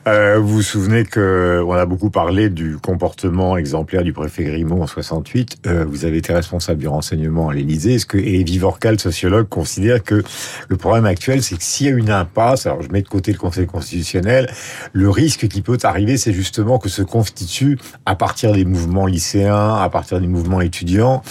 Euh, 0.06 0.38
vous 0.38 0.48
vous 0.48 0.62
souvenez 0.62 1.04
que 1.04 1.62
on 1.66 1.72
a 1.72 1.84
beaucoup 1.84 2.10
parlé 2.10 2.48
du 2.50 2.78
comportement 2.78 3.56
exemplaire 3.56 4.02
du 4.02 4.12
préfet 4.12 4.44
Grimaud 4.44 4.82
en 4.82 4.86
68. 4.86 5.58
Euh, 5.66 5.84
vous 5.86 6.04
avez 6.04 6.18
été 6.18 6.32
responsable 6.32 6.80
du 6.80 6.88
renseignement 6.88 7.48
à 7.48 7.54
l'Élysée. 7.54 7.94
Est-ce 7.94 8.06
que 8.06 8.16
et 8.16 8.42
Vivorcal, 8.42 8.98
sociologue, 8.98 9.48
considère 9.48 10.02
que 10.02 10.22
le 10.68 10.76
problème 10.76 11.04
actuel, 11.04 11.42
c'est 11.42 11.56
que 11.56 11.62
s'il 11.62 11.86
y 11.88 11.90
a 11.90 11.92
une 11.92 12.10
impasse, 12.10 12.66
alors 12.66 12.82
je 12.82 12.90
mets 12.90 13.02
de 13.02 13.08
côté 13.08 13.32
le 13.32 13.38
Conseil 13.38 13.66
constitutionnel, 13.66 14.50
le 14.92 15.10
risque 15.10 15.48
qui 15.48 15.62
peut 15.62 15.78
arriver, 15.82 16.16
c'est 16.16 16.32
justement 16.32 16.78
que 16.78 16.88
se 16.88 17.02
constitue 17.02 17.78
à 18.06 18.14
partir 18.14 18.52
des 18.52 18.64
mouvements 18.64 19.06
lycéens, 19.06 19.74
à 19.74 19.88
partir 19.90 20.20
des 20.20 20.28
mouvements 20.28 20.60
étudiants, 20.60 21.22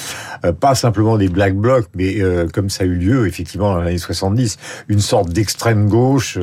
euh, 0.45 0.51
pas 0.51 0.75
simplement 0.75 1.17
des 1.17 1.29
black 1.29 1.55
blocs, 1.55 1.87
mais 1.95 2.21
euh, 2.21 2.47
comme 2.47 2.69
ça 2.69 2.83
a 2.83 2.87
eu 2.87 2.95
lieu 2.95 3.27
effectivement 3.27 3.73
dans 3.73 3.81
les 3.81 3.89
années 3.89 3.97
70, 3.97 4.57
une 4.89 4.99
sorte 4.99 5.29
d'extrême 5.29 5.87
gauche 5.87 6.37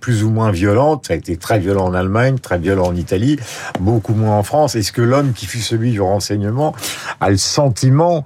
plus 0.00 0.24
ou 0.24 0.30
moins 0.30 0.50
violente. 0.50 1.10
A 1.14 1.16
été 1.16 1.36
très 1.36 1.60
violent 1.60 1.84
en 1.84 1.94
Allemagne, 1.94 2.40
très 2.40 2.58
violent 2.58 2.88
en 2.88 2.96
Italie, 2.96 3.38
beaucoup 3.78 4.14
moins 4.14 4.36
en 4.36 4.42
France. 4.42 4.74
Est-ce 4.74 4.90
que 4.90 5.00
l'homme 5.00 5.32
qui 5.32 5.46
fut 5.46 5.60
celui 5.60 5.92
du 5.92 6.00
renseignement 6.00 6.74
a 7.20 7.30
le 7.30 7.36
sentiment 7.36 8.24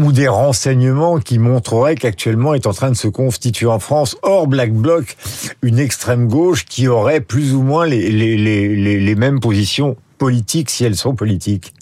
ou 0.00 0.10
des 0.10 0.26
renseignements 0.26 1.18
qui 1.18 1.38
montreraient 1.38 1.96
qu'actuellement 1.96 2.54
est 2.54 2.66
en 2.66 2.72
train 2.72 2.90
de 2.90 2.96
se 2.96 3.08
constituer 3.08 3.66
en 3.66 3.78
France, 3.78 4.16
hors 4.22 4.46
black 4.46 4.72
bloc, 4.72 5.18
une 5.60 5.78
extrême 5.78 6.28
gauche 6.28 6.64
qui 6.64 6.88
aurait 6.88 7.20
plus 7.20 7.52
ou 7.52 7.60
moins 7.60 7.84
les, 7.84 8.10
les, 8.10 8.38
les, 8.38 8.98
les 9.00 9.14
mêmes 9.14 9.38
positions 9.38 9.98
politiques 10.16 10.70
si 10.70 10.86
elles 10.86 10.96
sont 10.96 11.14
politiques? 11.14 11.74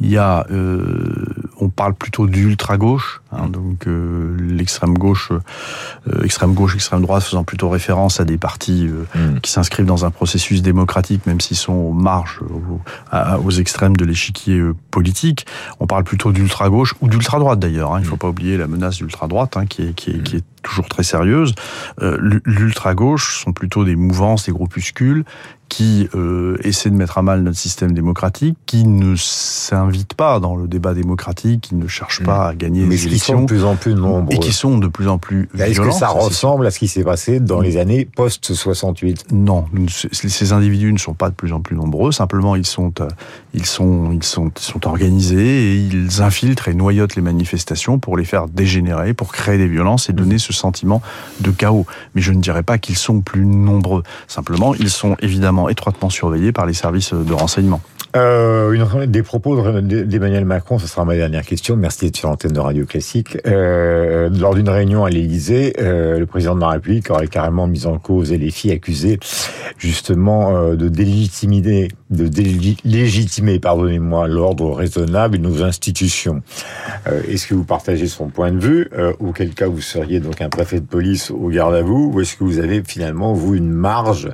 Il 0.00 0.10
y 0.10 0.16
a, 0.16 0.46
euh, 0.52 1.31
parle 1.72 1.94
plutôt 1.94 2.26
d'ultra 2.26 2.76
gauche, 2.76 3.20
hein, 3.32 3.48
donc 3.48 3.86
euh, 3.86 4.36
l'extrême 4.38 4.96
gauche, 4.96 5.32
euh, 5.32 6.22
extrême 6.24 6.54
gauche, 6.54 6.74
extrême 6.74 7.02
droite, 7.02 7.22
faisant 7.22 7.44
plutôt 7.44 7.68
référence 7.68 8.20
à 8.20 8.24
des 8.24 8.38
partis 8.38 8.88
mm. 9.14 9.40
qui 9.40 9.50
s'inscrivent 9.50 9.86
dans 9.86 10.04
un 10.04 10.10
processus 10.10 10.62
démocratique, 10.62 11.26
même 11.26 11.40
s'ils 11.40 11.56
sont 11.56 11.72
aux 11.72 11.92
marges, 11.92 12.40
aux, 13.12 13.50
extrêmes 13.50 13.96
de 13.96 14.04
l'échiquier 14.04 14.60
politique. 14.90 15.46
On 15.80 15.86
parle 15.86 16.04
plutôt 16.04 16.32
d'ultra 16.32 16.68
gauche 16.68 16.94
ou 17.00 17.08
d'ultra 17.08 17.38
droite 17.38 17.58
d'ailleurs. 17.58 17.94
Hein, 17.94 17.98
il 18.00 18.04
ne 18.04 18.08
faut 18.08 18.16
mm. 18.16 18.18
pas 18.18 18.28
oublier 18.28 18.56
la 18.56 18.66
menace 18.66 18.96
d'ultra 18.96 19.28
droite, 19.28 19.56
hein, 19.56 19.66
qui 19.66 19.82
est, 19.82 19.94
qui 19.94 20.10
est, 20.10 20.22
qui 20.22 20.36
est 20.36 20.44
toujours 20.62 20.88
très 20.88 21.02
sérieuse. 21.02 21.54
L'ultra 22.00 22.94
gauche 22.94 23.42
sont 23.42 23.52
plutôt 23.52 23.84
des 23.84 23.96
mouvances, 23.96 24.46
des 24.46 24.52
groupuscules 24.52 25.24
qui 25.72 26.06
euh, 26.14 26.58
essaie 26.64 26.90
de 26.90 26.94
mettre 26.94 27.16
à 27.16 27.22
mal 27.22 27.42
notre 27.42 27.56
système 27.56 27.92
démocratique, 27.92 28.58
qui 28.66 28.84
ne 28.84 29.16
s'invite 29.16 30.12
pas 30.12 30.38
dans 30.38 30.54
le 30.54 30.68
débat 30.68 30.92
démocratique, 30.92 31.62
qui 31.62 31.76
ne 31.76 31.86
cherche 31.86 32.20
mm. 32.20 32.24
pas 32.24 32.48
à 32.48 32.54
gagner 32.54 32.84
Mais 32.84 33.02
élections. 33.02 33.40
de 33.40 33.46
plus 33.46 33.64
en 33.64 33.76
plus 33.76 33.94
nombreux. 33.94 34.34
Et 34.34 34.38
qui 34.38 34.52
sont 34.52 34.76
de 34.76 34.86
plus 34.86 35.08
en 35.08 35.16
plus 35.16 35.48
Est-ce 35.58 35.80
que 35.80 35.90
ça, 35.90 36.08
ressemble 36.08 36.66
à 36.66 36.70
ce 36.70 36.78
qui 36.78 36.88
s'est 36.88 37.04
passé 37.04 37.40
dans 37.40 37.62
les 37.62 37.78
années 37.78 38.04
post-68 38.04 39.32
Non, 39.32 39.64
ces 39.88 40.52
individus 40.52 40.92
ne 40.92 40.98
sont 40.98 41.14
pas 41.14 41.30
de 41.30 41.34
plus 41.34 41.54
en 41.54 41.60
plus 41.60 41.74
nombreux, 41.74 42.12
simplement 42.12 42.54
ils 42.54 42.66
sont, 42.72 42.92
euh, 43.00 43.08
ils 43.54 43.66
sont, 43.66 44.12
ils 44.12 44.24
sont, 44.24 44.50
ils 44.56 44.62
sont 44.62 44.86
organisés 44.86 45.72
et 45.72 45.76
ils 45.76 46.22
infiltrent 46.22 46.68
et 46.68 46.74
noyotent 46.74 47.16
les 47.16 47.22
manifestations 47.22 47.98
pour 47.98 48.16
les 48.16 48.24
faire 48.24 48.48
dégénérer, 48.48 49.14
pour 49.14 49.32
créer 49.32 49.58
des 49.58 49.68
violences 49.68 50.08
et 50.08 50.12
donner 50.12 50.38
ce 50.38 50.52
sentiment 50.52 51.02
de 51.40 51.50
chaos. 51.50 51.86
Mais 52.14 52.22
je 52.22 52.32
ne 52.32 52.40
dirais 52.40 52.62
pas 52.62 52.78
qu'ils 52.78 52.96
sont 52.96 53.20
plus 53.20 53.44
nombreux. 53.44 54.02
Simplement, 54.26 54.74
ils 54.74 54.90
sont 54.90 55.16
évidemment 55.20 55.68
étroitement 55.68 56.10
surveillé 56.10 56.52
par 56.52 56.66
les 56.66 56.74
services 56.74 57.12
de 57.12 57.32
renseignement. 57.32 57.80
Euh, 58.14 58.72
une, 58.72 59.06
des 59.06 59.22
propos 59.22 59.56
d'Emmanuel 59.80 60.44
Macron, 60.44 60.78
ce 60.78 60.86
sera 60.86 61.04
ma 61.04 61.16
dernière 61.16 61.44
question. 61.46 61.76
Merci 61.76 62.04
d'être 62.04 62.16
sur 62.16 62.28
l'antenne 62.28 62.52
de 62.52 62.60
Radio 62.60 62.84
Classique. 62.84 63.38
Euh, 63.46 64.28
lors 64.28 64.54
d'une 64.54 64.68
réunion 64.68 65.04
à 65.04 65.10
l'Élysée, 65.10 65.74
euh, 65.80 66.18
le 66.18 66.26
président 66.26 66.54
de 66.54 66.60
la 66.60 66.68
République 66.68 67.10
aurait 67.10 67.28
carrément 67.28 67.66
mis 67.66 67.86
en 67.86 67.98
cause 67.98 68.32
et 68.32 68.38
les 68.38 68.50
filles 68.50 68.72
accusées 68.72 69.18
justement 69.78 70.54
euh, 70.54 70.76
de 70.76 70.88
délégitimer, 70.88 71.88
de 72.10 72.28
délégitimer, 72.28 72.61
pardonnez-moi, 73.60 74.28
l'ordre 74.28 74.72
raisonnable 74.72 75.38
de 75.38 75.42
nos 75.42 75.62
institutions. 75.62 76.42
Euh, 77.06 77.22
est-ce 77.28 77.46
que 77.46 77.54
vous 77.54 77.64
partagez 77.64 78.06
son 78.06 78.28
point 78.28 78.52
de 78.52 78.58
vue 78.58 78.88
euh, 78.92 79.12
Auquel 79.20 79.50
cas 79.54 79.66
vous 79.66 79.80
seriez 79.80 80.20
donc 80.20 80.40
un 80.40 80.48
préfet 80.48 80.80
de 80.80 80.86
police 80.86 81.30
au 81.30 81.48
garde 81.48 81.74
à 81.74 81.82
vous 81.82 82.10
Ou 82.12 82.20
est-ce 82.20 82.36
que 82.36 82.44
vous 82.44 82.58
avez 82.58 82.82
finalement 82.86 83.32
vous 83.32 83.54
une 83.54 83.70
marge 83.70 84.30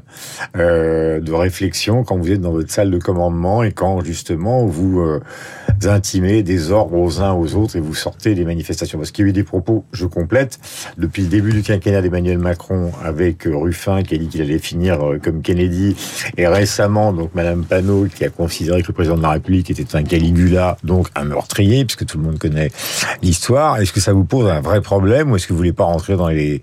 de 0.54 1.32
réflexion 1.32 2.04
quand 2.04 2.16
vous 2.16 2.30
êtes 2.30 2.40
dans 2.40 2.52
votre 2.52 2.70
salle 2.70 2.90
de 2.90 2.99
commandement 2.99 3.62
et 3.62 3.73
quand 3.73 4.02
justement 4.04 4.66
vous 4.66 5.00
euh, 5.00 5.20
intimez 5.85 6.42
des 6.42 6.70
ordres 6.70 6.97
aux 6.97 7.20
uns 7.20 7.32
aux 7.32 7.54
autres 7.54 7.76
et 7.76 7.80
vous 7.80 7.94
sortez 7.94 8.35
des 8.35 8.44
manifestations? 8.44 8.99
Parce 8.99 9.11
qu'il 9.11 9.25
y 9.25 9.28
a 9.28 9.30
eu 9.30 9.32
des 9.32 9.44
propos, 9.44 9.85
je 9.92 10.06
complète, 10.06 10.58
depuis 10.97 11.23
le 11.23 11.28
début 11.28 11.52
du 11.52 11.62
quinquennat 11.62 12.02
d'Emmanuel 12.02 12.38
Macron 12.38 12.92
avec 13.04 13.47
euh, 13.47 13.56
Ruffin 13.56 14.02
qui 14.02 14.14
a 14.14 14.18
dit 14.18 14.28
qu'il 14.28 14.42
allait 14.42 14.58
finir 14.58 15.02
euh, 15.02 15.18
comme 15.23 15.42
Kennedy 15.42 15.97
et 16.37 16.47
récemment 16.47 17.12
donc 17.12 17.35
Madame 17.35 17.64
Panot 17.64 18.06
qui 18.19 18.25
a 18.25 18.31
considéré 18.31 18.83
que 18.83 18.89
le 18.89 18.95
président 18.95 19.17
de 19.17 19.23
la 19.23 19.31
République 19.31 19.71
était 19.71 19.95
un 19.95 20.03
Caligula, 20.03 20.77
donc 20.83 21.09
un 21.15 21.25
meurtrier, 21.25 21.85
puisque 21.85 22.05
tout 22.05 22.19
le 22.19 22.25
monde 22.25 22.39
connaît 22.39 22.73
l'histoire. 23.23 23.77
Est-ce 23.77 23.93
que 23.93 24.01
ça 24.01 24.13
vous 24.13 24.25
pose 24.25 24.51
un 24.51 24.61
vrai 24.61 24.81
problème 24.81 25.31
ou 25.31 25.37
est-ce 25.37 25.47
que 25.47 25.53
vous 25.53 25.59
voulez 25.59 25.73
pas 25.73 25.85
rentrer 25.85 26.17
dans 26.17 26.29
les 26.29 26.63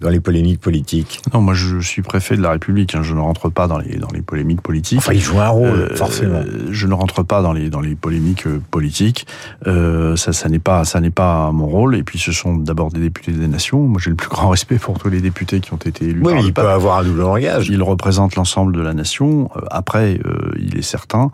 dans 0.00 0.10
les 0.10 0.18
polémiques 0.18 0.60
politiques? 0.60 1.20
Non, 1.32 1.40
moi 1.40 1.54
je 1.54 1.78
suis 1.80 2.02
préfet 2.02 2.36
de 2.36 2.42
la 2.42 2.50
République, 2.50 2.96
hein, 2.96 3.02
je 3.04 3.14
ne 3.14 3.20
rentre 3.20 3.50
pas 3.50 3.68
dans 3.68 3.78
les 3.78 3.98
dans 3.98 4.10
les 4.12 4.20
polémiques 4.20 4.62
politiques. 4.62 4.98
Enfin, 4.98 5.12
il 5.12 5.20
joue 5.20 5.38
un 5.38 5.48
rôle, 5.48 5.96
forcément. 5.96 6.38
Euh, 6.38 6.68
je 6.70 6.86
ne 6.88 6.94
rentre 6.94 7.22
pas 7.22 7.40
dans 7.40 7.52
les 7.52 7.70
dans 7.70 7.80
les 7.80 7.94
polémiques 7.94 8.48
euh, 8.48 8.60
politiques. 8.72 9.28
Euh, 9.68 10.16
ça, 10.16 10.32
ça 10.32 10.48
n'est 10.48 10.58
pas 10.58 10.84
ça 10.84 11.00
n'est 11.00 11.10
pas 11.10 11.52
mon 11.52 11.66
rôle. 11.66 11.94
Et 11.94 12.02
puis, 12.02 12.18
ce 12.18 12.32
sont 12.32 12.56
d'abord 12.56 12.90
des 12.90 13.00
députés 13.00 13.30
des 13.30 13.46
nations. 13.46 13.80
Moi, 13.80 14.00
j'ai 14.02 14.10
le 14.10 14.16
plus 14.16 14.28
grand 14.28 14.48
respect 14.48 14.78
pour 14.78 14.98
tous 14.98 15.08
les 15.08 15.20
députés 15.20 15.60
qui 15.60 15.72
ont 15.72 15.76
été 15.78 16.06
élus. 16.06 16.22
Oui, 16.24 16.32
il 16.44 16.52
peut 16.52 16.68
avoir 16.68 16.98
un 16.98 17.04
double 17.04 17.20
langage. 17.20 17.68
Il 17.68 17.82
représente 17.82 18.34
l'ensemble 18.34 18.74
de 18.74 18.80
la 18.80 18.92
nation. 18.92 19.50
Après, 19.70 20.18
il 20.58 20.76
est 20.76 20.82
certain 20.96 21.30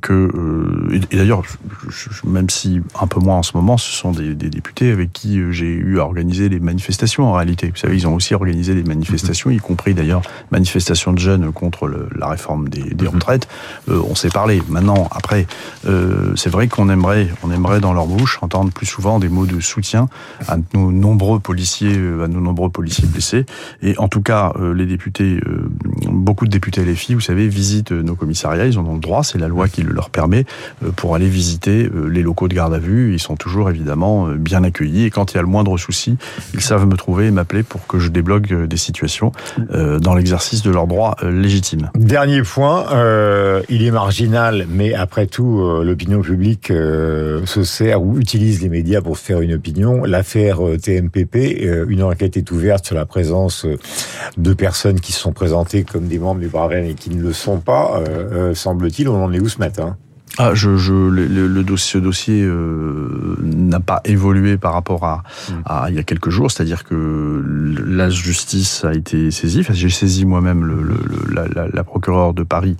que 0.00 0.30
et 1.10 1.16
d'ailleurs, 1.16 1.42
même 2.24 2.48
si 2.50 2.80
un 3.00 3.06
peu 3.06 3.20
moins 3.20 3.36
en 3.36 3.42
ce 3.42 3.56
moment, 3.56 3.76
ce 3.76 3.90
sont 3.90 4.12
des, 4.12 4.34
des 4.34 4.48
députés 4.48 4.90
avec 4.90 5.12
qui 5.12 5.40
j'ai 5.52 5.66
eu 5.66 6.00
à 6.00 6.04
organiser 6.04 6.48
des 6.48 6.60
manifestations 6.60 7.24
en 7.24 7.32
réalité. 7.32 7.68
Vous 7.68 7.76
savez, 7.76 7.96
ils 7.96 8.06
ont 8.06 8.14
aussi 8.14 8.34
organisé 8.34 8.74
des 8.74 8.82
manifestations, 8.82 9.50
y 9.50 9.58
compris 9.58 9.94
d'ailleurs 9.94 10.22
manifestations 10.50 11.12
de 11.12 11.18
jeunes 11.18 11.52
contre 11.52 11.88
la 12.16 12.28
réforme 12.28 12.68
des, 12.68 12.94
des 12.94 13.06
retraites. 13.06 13.48
Euh, 13.88 14.00
on 14.08 14.14
s'est 14.14 14.30
parlé. 14.30 14.62
Maintenant, 14.68 15.08
après, 15.10 15.46
euh, 15.86 16.32
c'est 16.36 16.50
vrai 16.50 16.68
qu'on 16.68 16.88
aimerait, 16.88 17.28
on 17.42 17.50
aimerait 17.50 17.80
dans 17.80 17.92
leur 17.92 18.06
bouche 18.06 18.38
entendre 18.42 18.72
plus 18.72 18.86
souvent 18.86 19.18
des 19.18 19.28
mots 19.28 19.46
de 19.46 19.60
soutien 19.60 20.08
à 20.48 20.56
nos 20.74 20.92
nombreux 20.92 21.40
policiers, 21.40 21.96
euh, 21.96 22.24
à 22.24 22.28
nos 22.28 22.40
nombreux 22.40 22.70
policiers 22.70 23.06
blessés. 23.06 23.46
Et 23.82 23.98
en 23.98 24.08
tout 24.08 24.22
cas, 24.22 24.52
les 24.74 24.86
députés, 24.86 25.40
beaucoup 26.08 26.46
de 26.46 26.50
députés 26.50 26.84
LFI, 26.84 27.14
vous 27.14 27.20
savez, 27.20 27.48
visitent 27.48 27.92
nos 27.92 28.14
commissariats. 28.14 28.66
Ils 28.66 28.78
en 28.78 28.85
le 28.94 29.00
droit, 29.00 29.22
c'est 29.22 29.38
la 29.38 29.48
loi 29.48 29.68
qui 29.68 29.82
le 29.82 29.92
leur 29.92 30.10
permet 30.10 30.44
pour 30.96 31.14
aller 31.14 31.28
visiter 31.28 31.88
les 32.08 32.22
locaux 32.22 32.48
de 32.48 32.54
garde 32.54 32.74
à 32.74 32.78
vue. 32.78 33.14
Ils 33.14 33.18
sont 33.18 33.36
toujours 33.36 33.70
évidemment 33.70 34.28
bien 34.28 34.62
accueillis. 34.64 35.04
Et 35.04 35.10
quand 35.10 35.32
il 35.32 35.36
y 35.36 35.38
a 35.38 35.42
le 35.42 35.48
moindre 35.48 35.78
souci, 35.78 36.16
ils 36.54 36.60
savent 36.60 36.86
me 36.86 36.96
trouver 36.96 37.26
et 37.26 37.30
m'appeler 37.30 37.62
pour 37.62 37.86
que 37.86 37.98
je 37.98 38.08
débloque 38.08 38.52
des 38.52 38.76
situations 38.76 39.32
dans 39.70 40.14
l'exercice 40.14 40.62
de 40.62 40.70
leurs 40.70 40.86
droits 40.86 41.16
légitimes. 41.22 41.90
Dernier 41.94 42.42
point, 42.42 42.86
il 43.68 43.86
est 43.86 43.90
marginal, 43.90 44.66
mais 44.68 44.94
après 44.94 45.26
tout, 45.26 45.60
euh, 45.60 45.84
l'opinion 45.84 46.20
publique 46.20 46.70
euh, 46.70 47.44
se 47.46 47.64
sert 47.64 48.02
ou 48.02 48.18
utilise 48.18 48.62
les 48.62 48.68
médias 48.68 49.00
pour 49.00 49.18
faire 49.18 49.40
une 49.40 49.54
opinion. 49.54 50.04
L'affaire 50.04 50.66
euh, 50.66 50.76
TMPP, 50.76 51.36
une 51.88 52.02
enquête 52.02 52.36
est 52.36 52.50
ouverte 52.50 52.86
sur 52.86 52.94
la 52.94 53.06
présence 53.06 53.66
de 54.36 54.54
personnes 54.54 55.00
qui 55.00 55.12
se 55.12 55.20
sont 55.20 55.32
présentées 55.32 55.84
comme 55.84 56.06
des 56.06 56.18
membres 56.18 56.40
du 56.40 56.48
Bravem 56.48 56.84
et 56.84 56.94
qui 56.94 57.10
ne 57.10 57.22
le 57.22 57.32
sont 57.32 57.58
pas, 57.58 58.02
semble-t-il. 58.76 59.08
On 59.08 59.24
en 59.24 59.32
est 59.32 59.40
où 59.40 59.48
ce 59.48 59.58
matin? 59.58 59.96
Ah, 60.38 60.52
je, 60.54 60.76
je, 60.76 60.92
le, 60.92 61.26
le 61.26 61.62
dossier, 61.64 61.92
ce 61.92 61.98
dossier 61.98 62.42
euh, 62.42 63.36
n'a 63.42 63.80
pas 63.80 64.02
évolué 64.04 64.58
par 64.58 64.74
rapport 64.74 65.04
à, 65.04 65.22
mm. 65.48 65.52
à, 65.64 65.86
il 65.88 65.94
y 65.94 65.98
a 65.98 66.02
quelques 66.02 66.28
jours, 66.28 66.50
c'est-à-dire 66.50 66.84
que 66.84 67.42
la 67.86 68.10
justice 68.10 68.84
a 68.84 68.92
été 68.92 69.30
saisie. 69.30 69.60
Enfin, 69.60 69.72
j'ai 69.72 69.88
saisi 69.88 70.26
moi-même 70.26 70.64
le, 70.64 70.82
le, 70.82 70.98
la, 71.32 71.46
la, 71.48 71.68
la, 71.72 71.84
procureure 71.84 72.34
de 72.34 72.42
Paris 72.42 72.76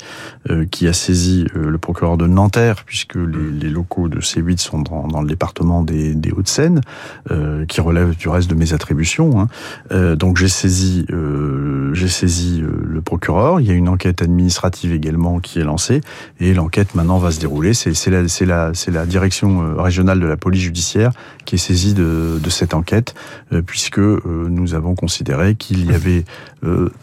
euh, 0.50 0.66
qui 0.70 0.86
a 0.86 0.92
saisi 0.92 1.46
euh, 1.56 1.70
le 1.70 1.78
procureur 1.78 2.18
de 2.18 2.26
Nanterre, 2.26 2.84
puisque 2.84 3.14
les, 3.14 3.22
mm. 3.22 3.58
les 3.58 3.70
locaux 3.70 4.08
de 4.08 4.20
C8 4.20 4.58
sont 4.58 4.82
dans, 4.82 5.06
dans 5.06 5.22
le 5.22 5.28
département 5.28 5.82
des, 5.82 6.14
des 6.14 6.32
Hauts-de-Seine, 6.32 6.82
euh, 7.30 7.64
qui 7.64 7.80
relève 7.80 8.16
du 8.16 8.28
reste 8.28 8.50
de 8.50 8.54
mes 8.54 8.74
attributions. 8.74 9.40
Hein. 9.40 10.14
donc 10.16 10.36
j'ai 10.36 10.48
saisi, 10.48 11.06
j'ai 11.92 12.08
saisi 12.08 12.62
le 12.62 13.00
procureur. 13.00 13.60
Il 13.60 13.66
y 13.66 13.70
a 13.70 13.74
une 13.74 13.88
enquête 13.88 14.20
administrative 14.20 14.92
également 14.92 15.40
qui 15.40 15.58
est 15.58 15.64
lancée, 15.64 16.00
et 16.40 16.52
l'enquête 16.52 16.94
maintenant 16.94 17.18
va 17.18 17.30
se 17.30 17.35
dérouler. 17.38 17.74
C'est 17.74 18.10
la, 18.10 18.22
la, 18.22 18.72
la 18.88 19.06
direction 19.06 19.62
euh, 19.62 19.80
régionale 19.80 20.20
de 20.20 20.26
la 20.26 20.36
police 20.36 20.62
judiciaire 20.62 21.12
qui 21.44 21.54
est 21.54 21.58
saisie 21.58 21.94
de, 21.94 22.38
de 22.42 22.50
cette 22.50 22.74
enquête, 22.74 23.14
euh, 23.52 23.62
puisque 23.62 23.98
euh, 23.98 24.20
nous 24.48 24.74
avons 24.74 24.94
considéré 24.94 25.54
qu'il 25.54 25.90
y 25.90 25.94
avait 25.94 26.24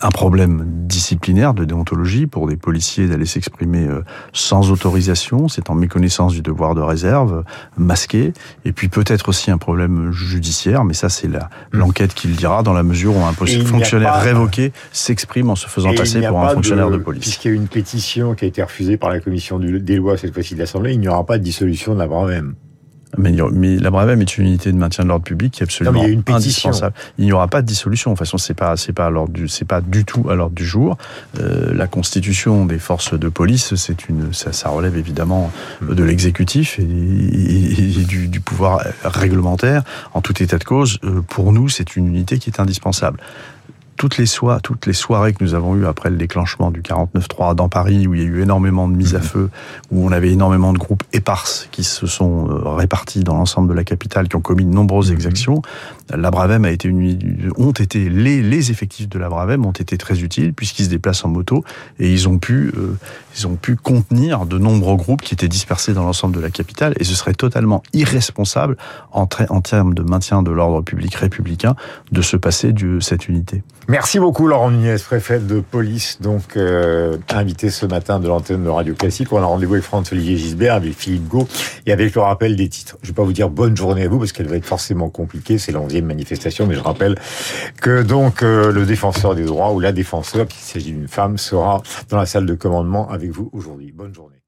un 0.02 0.10
problème 0.10 0.66
disciplinaire 0.66 1.54
de 1.54 1.64
déontologie 1.64 2.28
pour 2.28 2.48
des 2.48 2.58
policiers 2.58 3.08
d'aller 3.08 3.26
s'exprimer 3.26 3.88
sans 4.34 4.72
autorisation, 4.72 5.48
c'est 5.48 5.70
en 5.70 5.76
méconnaissance 5.76 6.34
du 6.34 6.42
devoir 6.42 6.76
de 6.76 6.82
réserve, 6.82 7.46
masqué, 7.78 8.34
et 8.66 8.74
puis 8.74 8.90
peut-être 8.90 9.30
aussi 9.30 9.52
un 9.52 9.58
problème 9.58 10.12
judiciaire, 10.12 10.84
mais 10.84 10.94
ça 10.94 11.08
c'est 11.08 11.30
mmh. 11.30 11.40
l'enquête 11.72 12.14
qui 12.14 12.28
le 12.28 12.34
dira 12.34 12.62
dans 12.62 12.74
la 12.74 12.84
mesure 12.84 13.16
où 13.16 13.22
un 13.24 13.32
fonctionnaire 13.32 14.20
révoqué 14.20 14.74
s'exprime 14.92 15.50
en 15.50 15.56
se 15.56 15.68
faisant 15.68 15.94
passer 15.94 16.20
pour 16.28 16.42
un 16.42 16.50
fonctionnaire 16.50 16.90
de, 16.90 16.98
police. 16.98 17.22
Puisqu'il 17.22 17.48
y 17.48 17.52
a 17.52 17.54
eu 17.54 17.58
une 17.58 17.70
pétition 17.70 18.34
qui 18.36 18.44
a 18.44 18.48
été 18.50 18.62
refusée 18.62 18.98
par 18.98 19.12
la 19.12 19.22
commission 19.22 19.60
des 19.60 19.96
lois 19.96 20.18
cette 20.24 20.34
fois-ci 20.34 20.54
de 20.54 20.60
l'Assemblée, 20.60 20.94
il 20.94 21.00
n'y 21.02 21.10
aura 21.10 21.26
pas 21.26 21.38
de 21.38 21.44
dissolution 21.44 21.94
de 21.94 22.00
la 22.00 22.08
Bravem. 22.08 22.56
Mais, 23.18 23.36
mais, 23.52 23.78
la 23.78 23.92
Bravem 23.92 24.22
est 24.22 24.38
une 24.38 24.46
unité 24.46 24.72
de 24.72 24.78
maintien 24.78 25.04
de 25.04 25.10
l'ordre 25.10 25.26
public 25.26 25.54
qui 25.54 25.62
est 25.62 25.66
absolument 25.66 26.04
indispensable. 26.28 26.96
Il 27.18 27.26
n'y 27.26 27.34
aura 27.34 27.48
pas 27.48 27.62
de 27.62 27.68
dissolution. 27.68 28.12
De 28.12 28.16
toute 28.16 28.26
façon, 28.26 28.38
c'est 28.38 28.54
pas, 28.54 28.76
c'est 28.78 28.94
pas 28.94 29.12
du, 29.28 29.48
c'est 29.50 29.66
pas 29.66 29.82
du 29.82 30.06
tout 30.06 30.30
à 30.30 30.36
l'ordre 30.36 30.56
du 30.56 30.66
jour. 30.66 30.98
Euh, 31.40 31.74
la 31.76 31.88
constitution 31.88 32.66
des 32.66 32.80
forces 32.80 33.14
de 33.20 33.30
police, 33.30 33.76
c'est 33.76 34.08
une, 34.08 34.34
ça, 34.34 34.52
ça, 34.54 34.70
relève 34.70 34.98
évidemment 34.98 35.52
de 35.82 36.04
l'exécutif 36.04 36.80
et, 36.80 36.84
et, 36.84 38.06
du, 38.06 38.30
du, 38.30 38.40
pouvoir 38.40 38.84
réglementaire. 39.04 39.84
En 40.14 40.22
tout 40.22 40.42
état 40.42 40.58
de 40.58 40.64
cause, 40.64 41.00
euh, 41.04 41.22
pour 41.22 41.52
nous, 41.52 41.70
c'est 41.70 41.96
une 41.96 42.08
unité 42.08 42.40
qui 42.40 42.50
est 42.50 42.60
indispensable 42.60 43.20
toutes 43.98 44.18
les, 44.18 44.26
soirs, 44.26 44.62
toutes 44.62 44.86
les 44.86 44.94
soirées 44.94 45.34
que 45.34 45.44
nous 45.44 45.54
avons 45.54 45.76
eues 45.76 45.86
après 45.86 46.10
le 46.10 46.18
déclenchement 46.18 46.72
du 46.72 46.82
49-3 46.82 47.56
dans 47.56 47.70
Paris, 47.70 48.08
où 48.08 48.14
il 48.14 48.22
y 48.22 48.24
a 48.24 48.28
eu 48.28 48.42
énormément 48.42 48.88
de 48.88 48.96
mises 48.96 49.16
à 49.16 49.20
mhm. 49.20 49.24
feu, 49.24 49.50
où 49.92 50.06
on 50.06 50.12
avait 50.12 50.32
énormément 50.32 50.74
de 50.74 50.78
groupes 50.78 51.04
éparses 51.14 51.68
qui 51.72 51.84
se 51.84 52.08
sont 52.08 52.50
euh, 52.50 52.70
répartis 52.70 53.24
dans 53.24 53.36
l'ensemble 53.36 53.70
de 53.70 53.74
la 53.74 53.84
capitale, 53.84 54.28
qui 54.28 54.36
ont 54.36 54.42
commis 54.42 54.66
de 54.66 54.74
nombreuses 54.74 55.10
mhm. 55.10 55.16
exactions, 55.16 55.62
la 56.10 56.32
Bravem 56.32 56.66
a 56.66 56.72
été 56.72 56.88
une, 56.88 57.52
ont 57.58 57.72
été 57.72 58.10
les, 58.10 58.42
les 58.42 58.72
effectifs 58.72 59.10
de 59.10 59.20
la 59.20 59.30
Bravem 59.30 59.66
ont 59.66 59.72
été 59.72 59.98
très 59.98 60.22
utiles 60.22 60.54
puisqu'ils 60.54 60.86
se 60.86 60.90
déplacent 60.90 61.24
en 61.26 61.30
moto 61.30 61.64
et 62.00 62.12
ils 62.12 62.28
ont 62.28 62.38
pu 62.38 62.72
euh, 62.78 62.98
ils 63.38 63.48
ont 63.48 63.56
pu 63.56 63.76
contenir 63.76 64.46
de 64.46 64.58
nombreux 64.58 64.96
groupes 64.96 65.22
qui 65.22 65.34
étaient 65.34 65.48
dispersés 65.48 65.94
dans 65.94 66.04
l'ensemble 66.04 66.36
de 66.36 66.42
la 66.42 66.50
capitale 66.50 66.94
et 67.00 67.04
ce 67.04 67.16
serait 67.16 67.34
totalement 67.34 67.84
irresponsable 67.94 68.78
en, 69.12 69.28
en 69.50 69.62
termes 69.62 69.94
de 69.94 70.04
maintien 70.04 70.44
de 70.44 70.52
l'ordre 70.52 70.82
public 70.82 71.16
républicain 71.16 71.76
de 72.12 72.22
se 72.22 72.38
passer 72.38 72.74
de 72.74 73.00
cette 73.00 73.28
unité. 73.28 73.64
Merci 73.90 74.18
beaucoup 74.18 74.48
Laurent 74.48 74.72
Nunez, 74.72 74.96
préfet 75.04 75.40
de 75.40 75.60
police, 75.60 76.22
donc 76.22 76.56
euh, 76.56 77.18
invité 77.30 77.70
ce 77.70 77.86
matin 77.86 78.22
de 78.22 78.30
l'antenne 78.30 78.64
de 78.64 78.70
Radio 78.70 78.94
Classique. 78.96 79.34
On 79.34 79.42
a 79.42 79.46
rendez-vous 79.46 79.74
avec 79.74 79.84
François-Olivier 79.84 80.38
Gisbert, 80.38 80.76
avec 80.76 80.94
Philippe 80.94 81.28
Gau 81.28 81.50
et 81.86 81.92
avec 81.92 82.16
le 82.16 82.22
rappel 82.22 82.56
des 82.56 82.70
titres. 82.70 82.98
Je 83.02 83.08
ne 83.08 83.12
vais 83.12 83.16
pas 83.16 83.24
vous 83.24 83.34
dire 83.34 83.50
bonne 83.50 83.76
journée 83.76 84.04
à 84.04 84.08
vous 84.08 84.20
parce 84.20 84.32
qu'elle 84.32 84.48
va 84.48 84.56
être 84.56 84.66
forcément 84.66 85.10
compliquée, 85.10 85.58
c'est 85.58 85.74
l'onzième 85.74 86.06
manifestation, 86.06 86.66
mais 86.66 86.76
je 86.76 86.80
rappelle 86.80 87.20
que 87.82 88.04
donc 88.04 88.42
euh, 88.42 88.72
le 88.72 88.86
défenseur 88.86 89.36
des 89.36 89.44
droits 89.44 89.74
ou 89.74 89.82
la 89.82 89.92
défenseur, 89.92 90.46
puisqu'il 90.46 90.72
s'agit 90.72 90.92
d'une 90.94 91.10
femme, 91.10 91.38
sera 91.38 91.84
dans 92.10 92.18
la 92.18 92.26
salle 92.26 92.46
de 92.46 92.56
commandement 92.56 93.10
avec 93.10 93.32
vous 93.32 93.50
aujourd'hui. 93.52 93.92
Bonne 93.92 94.14
journée. 94.14 94.43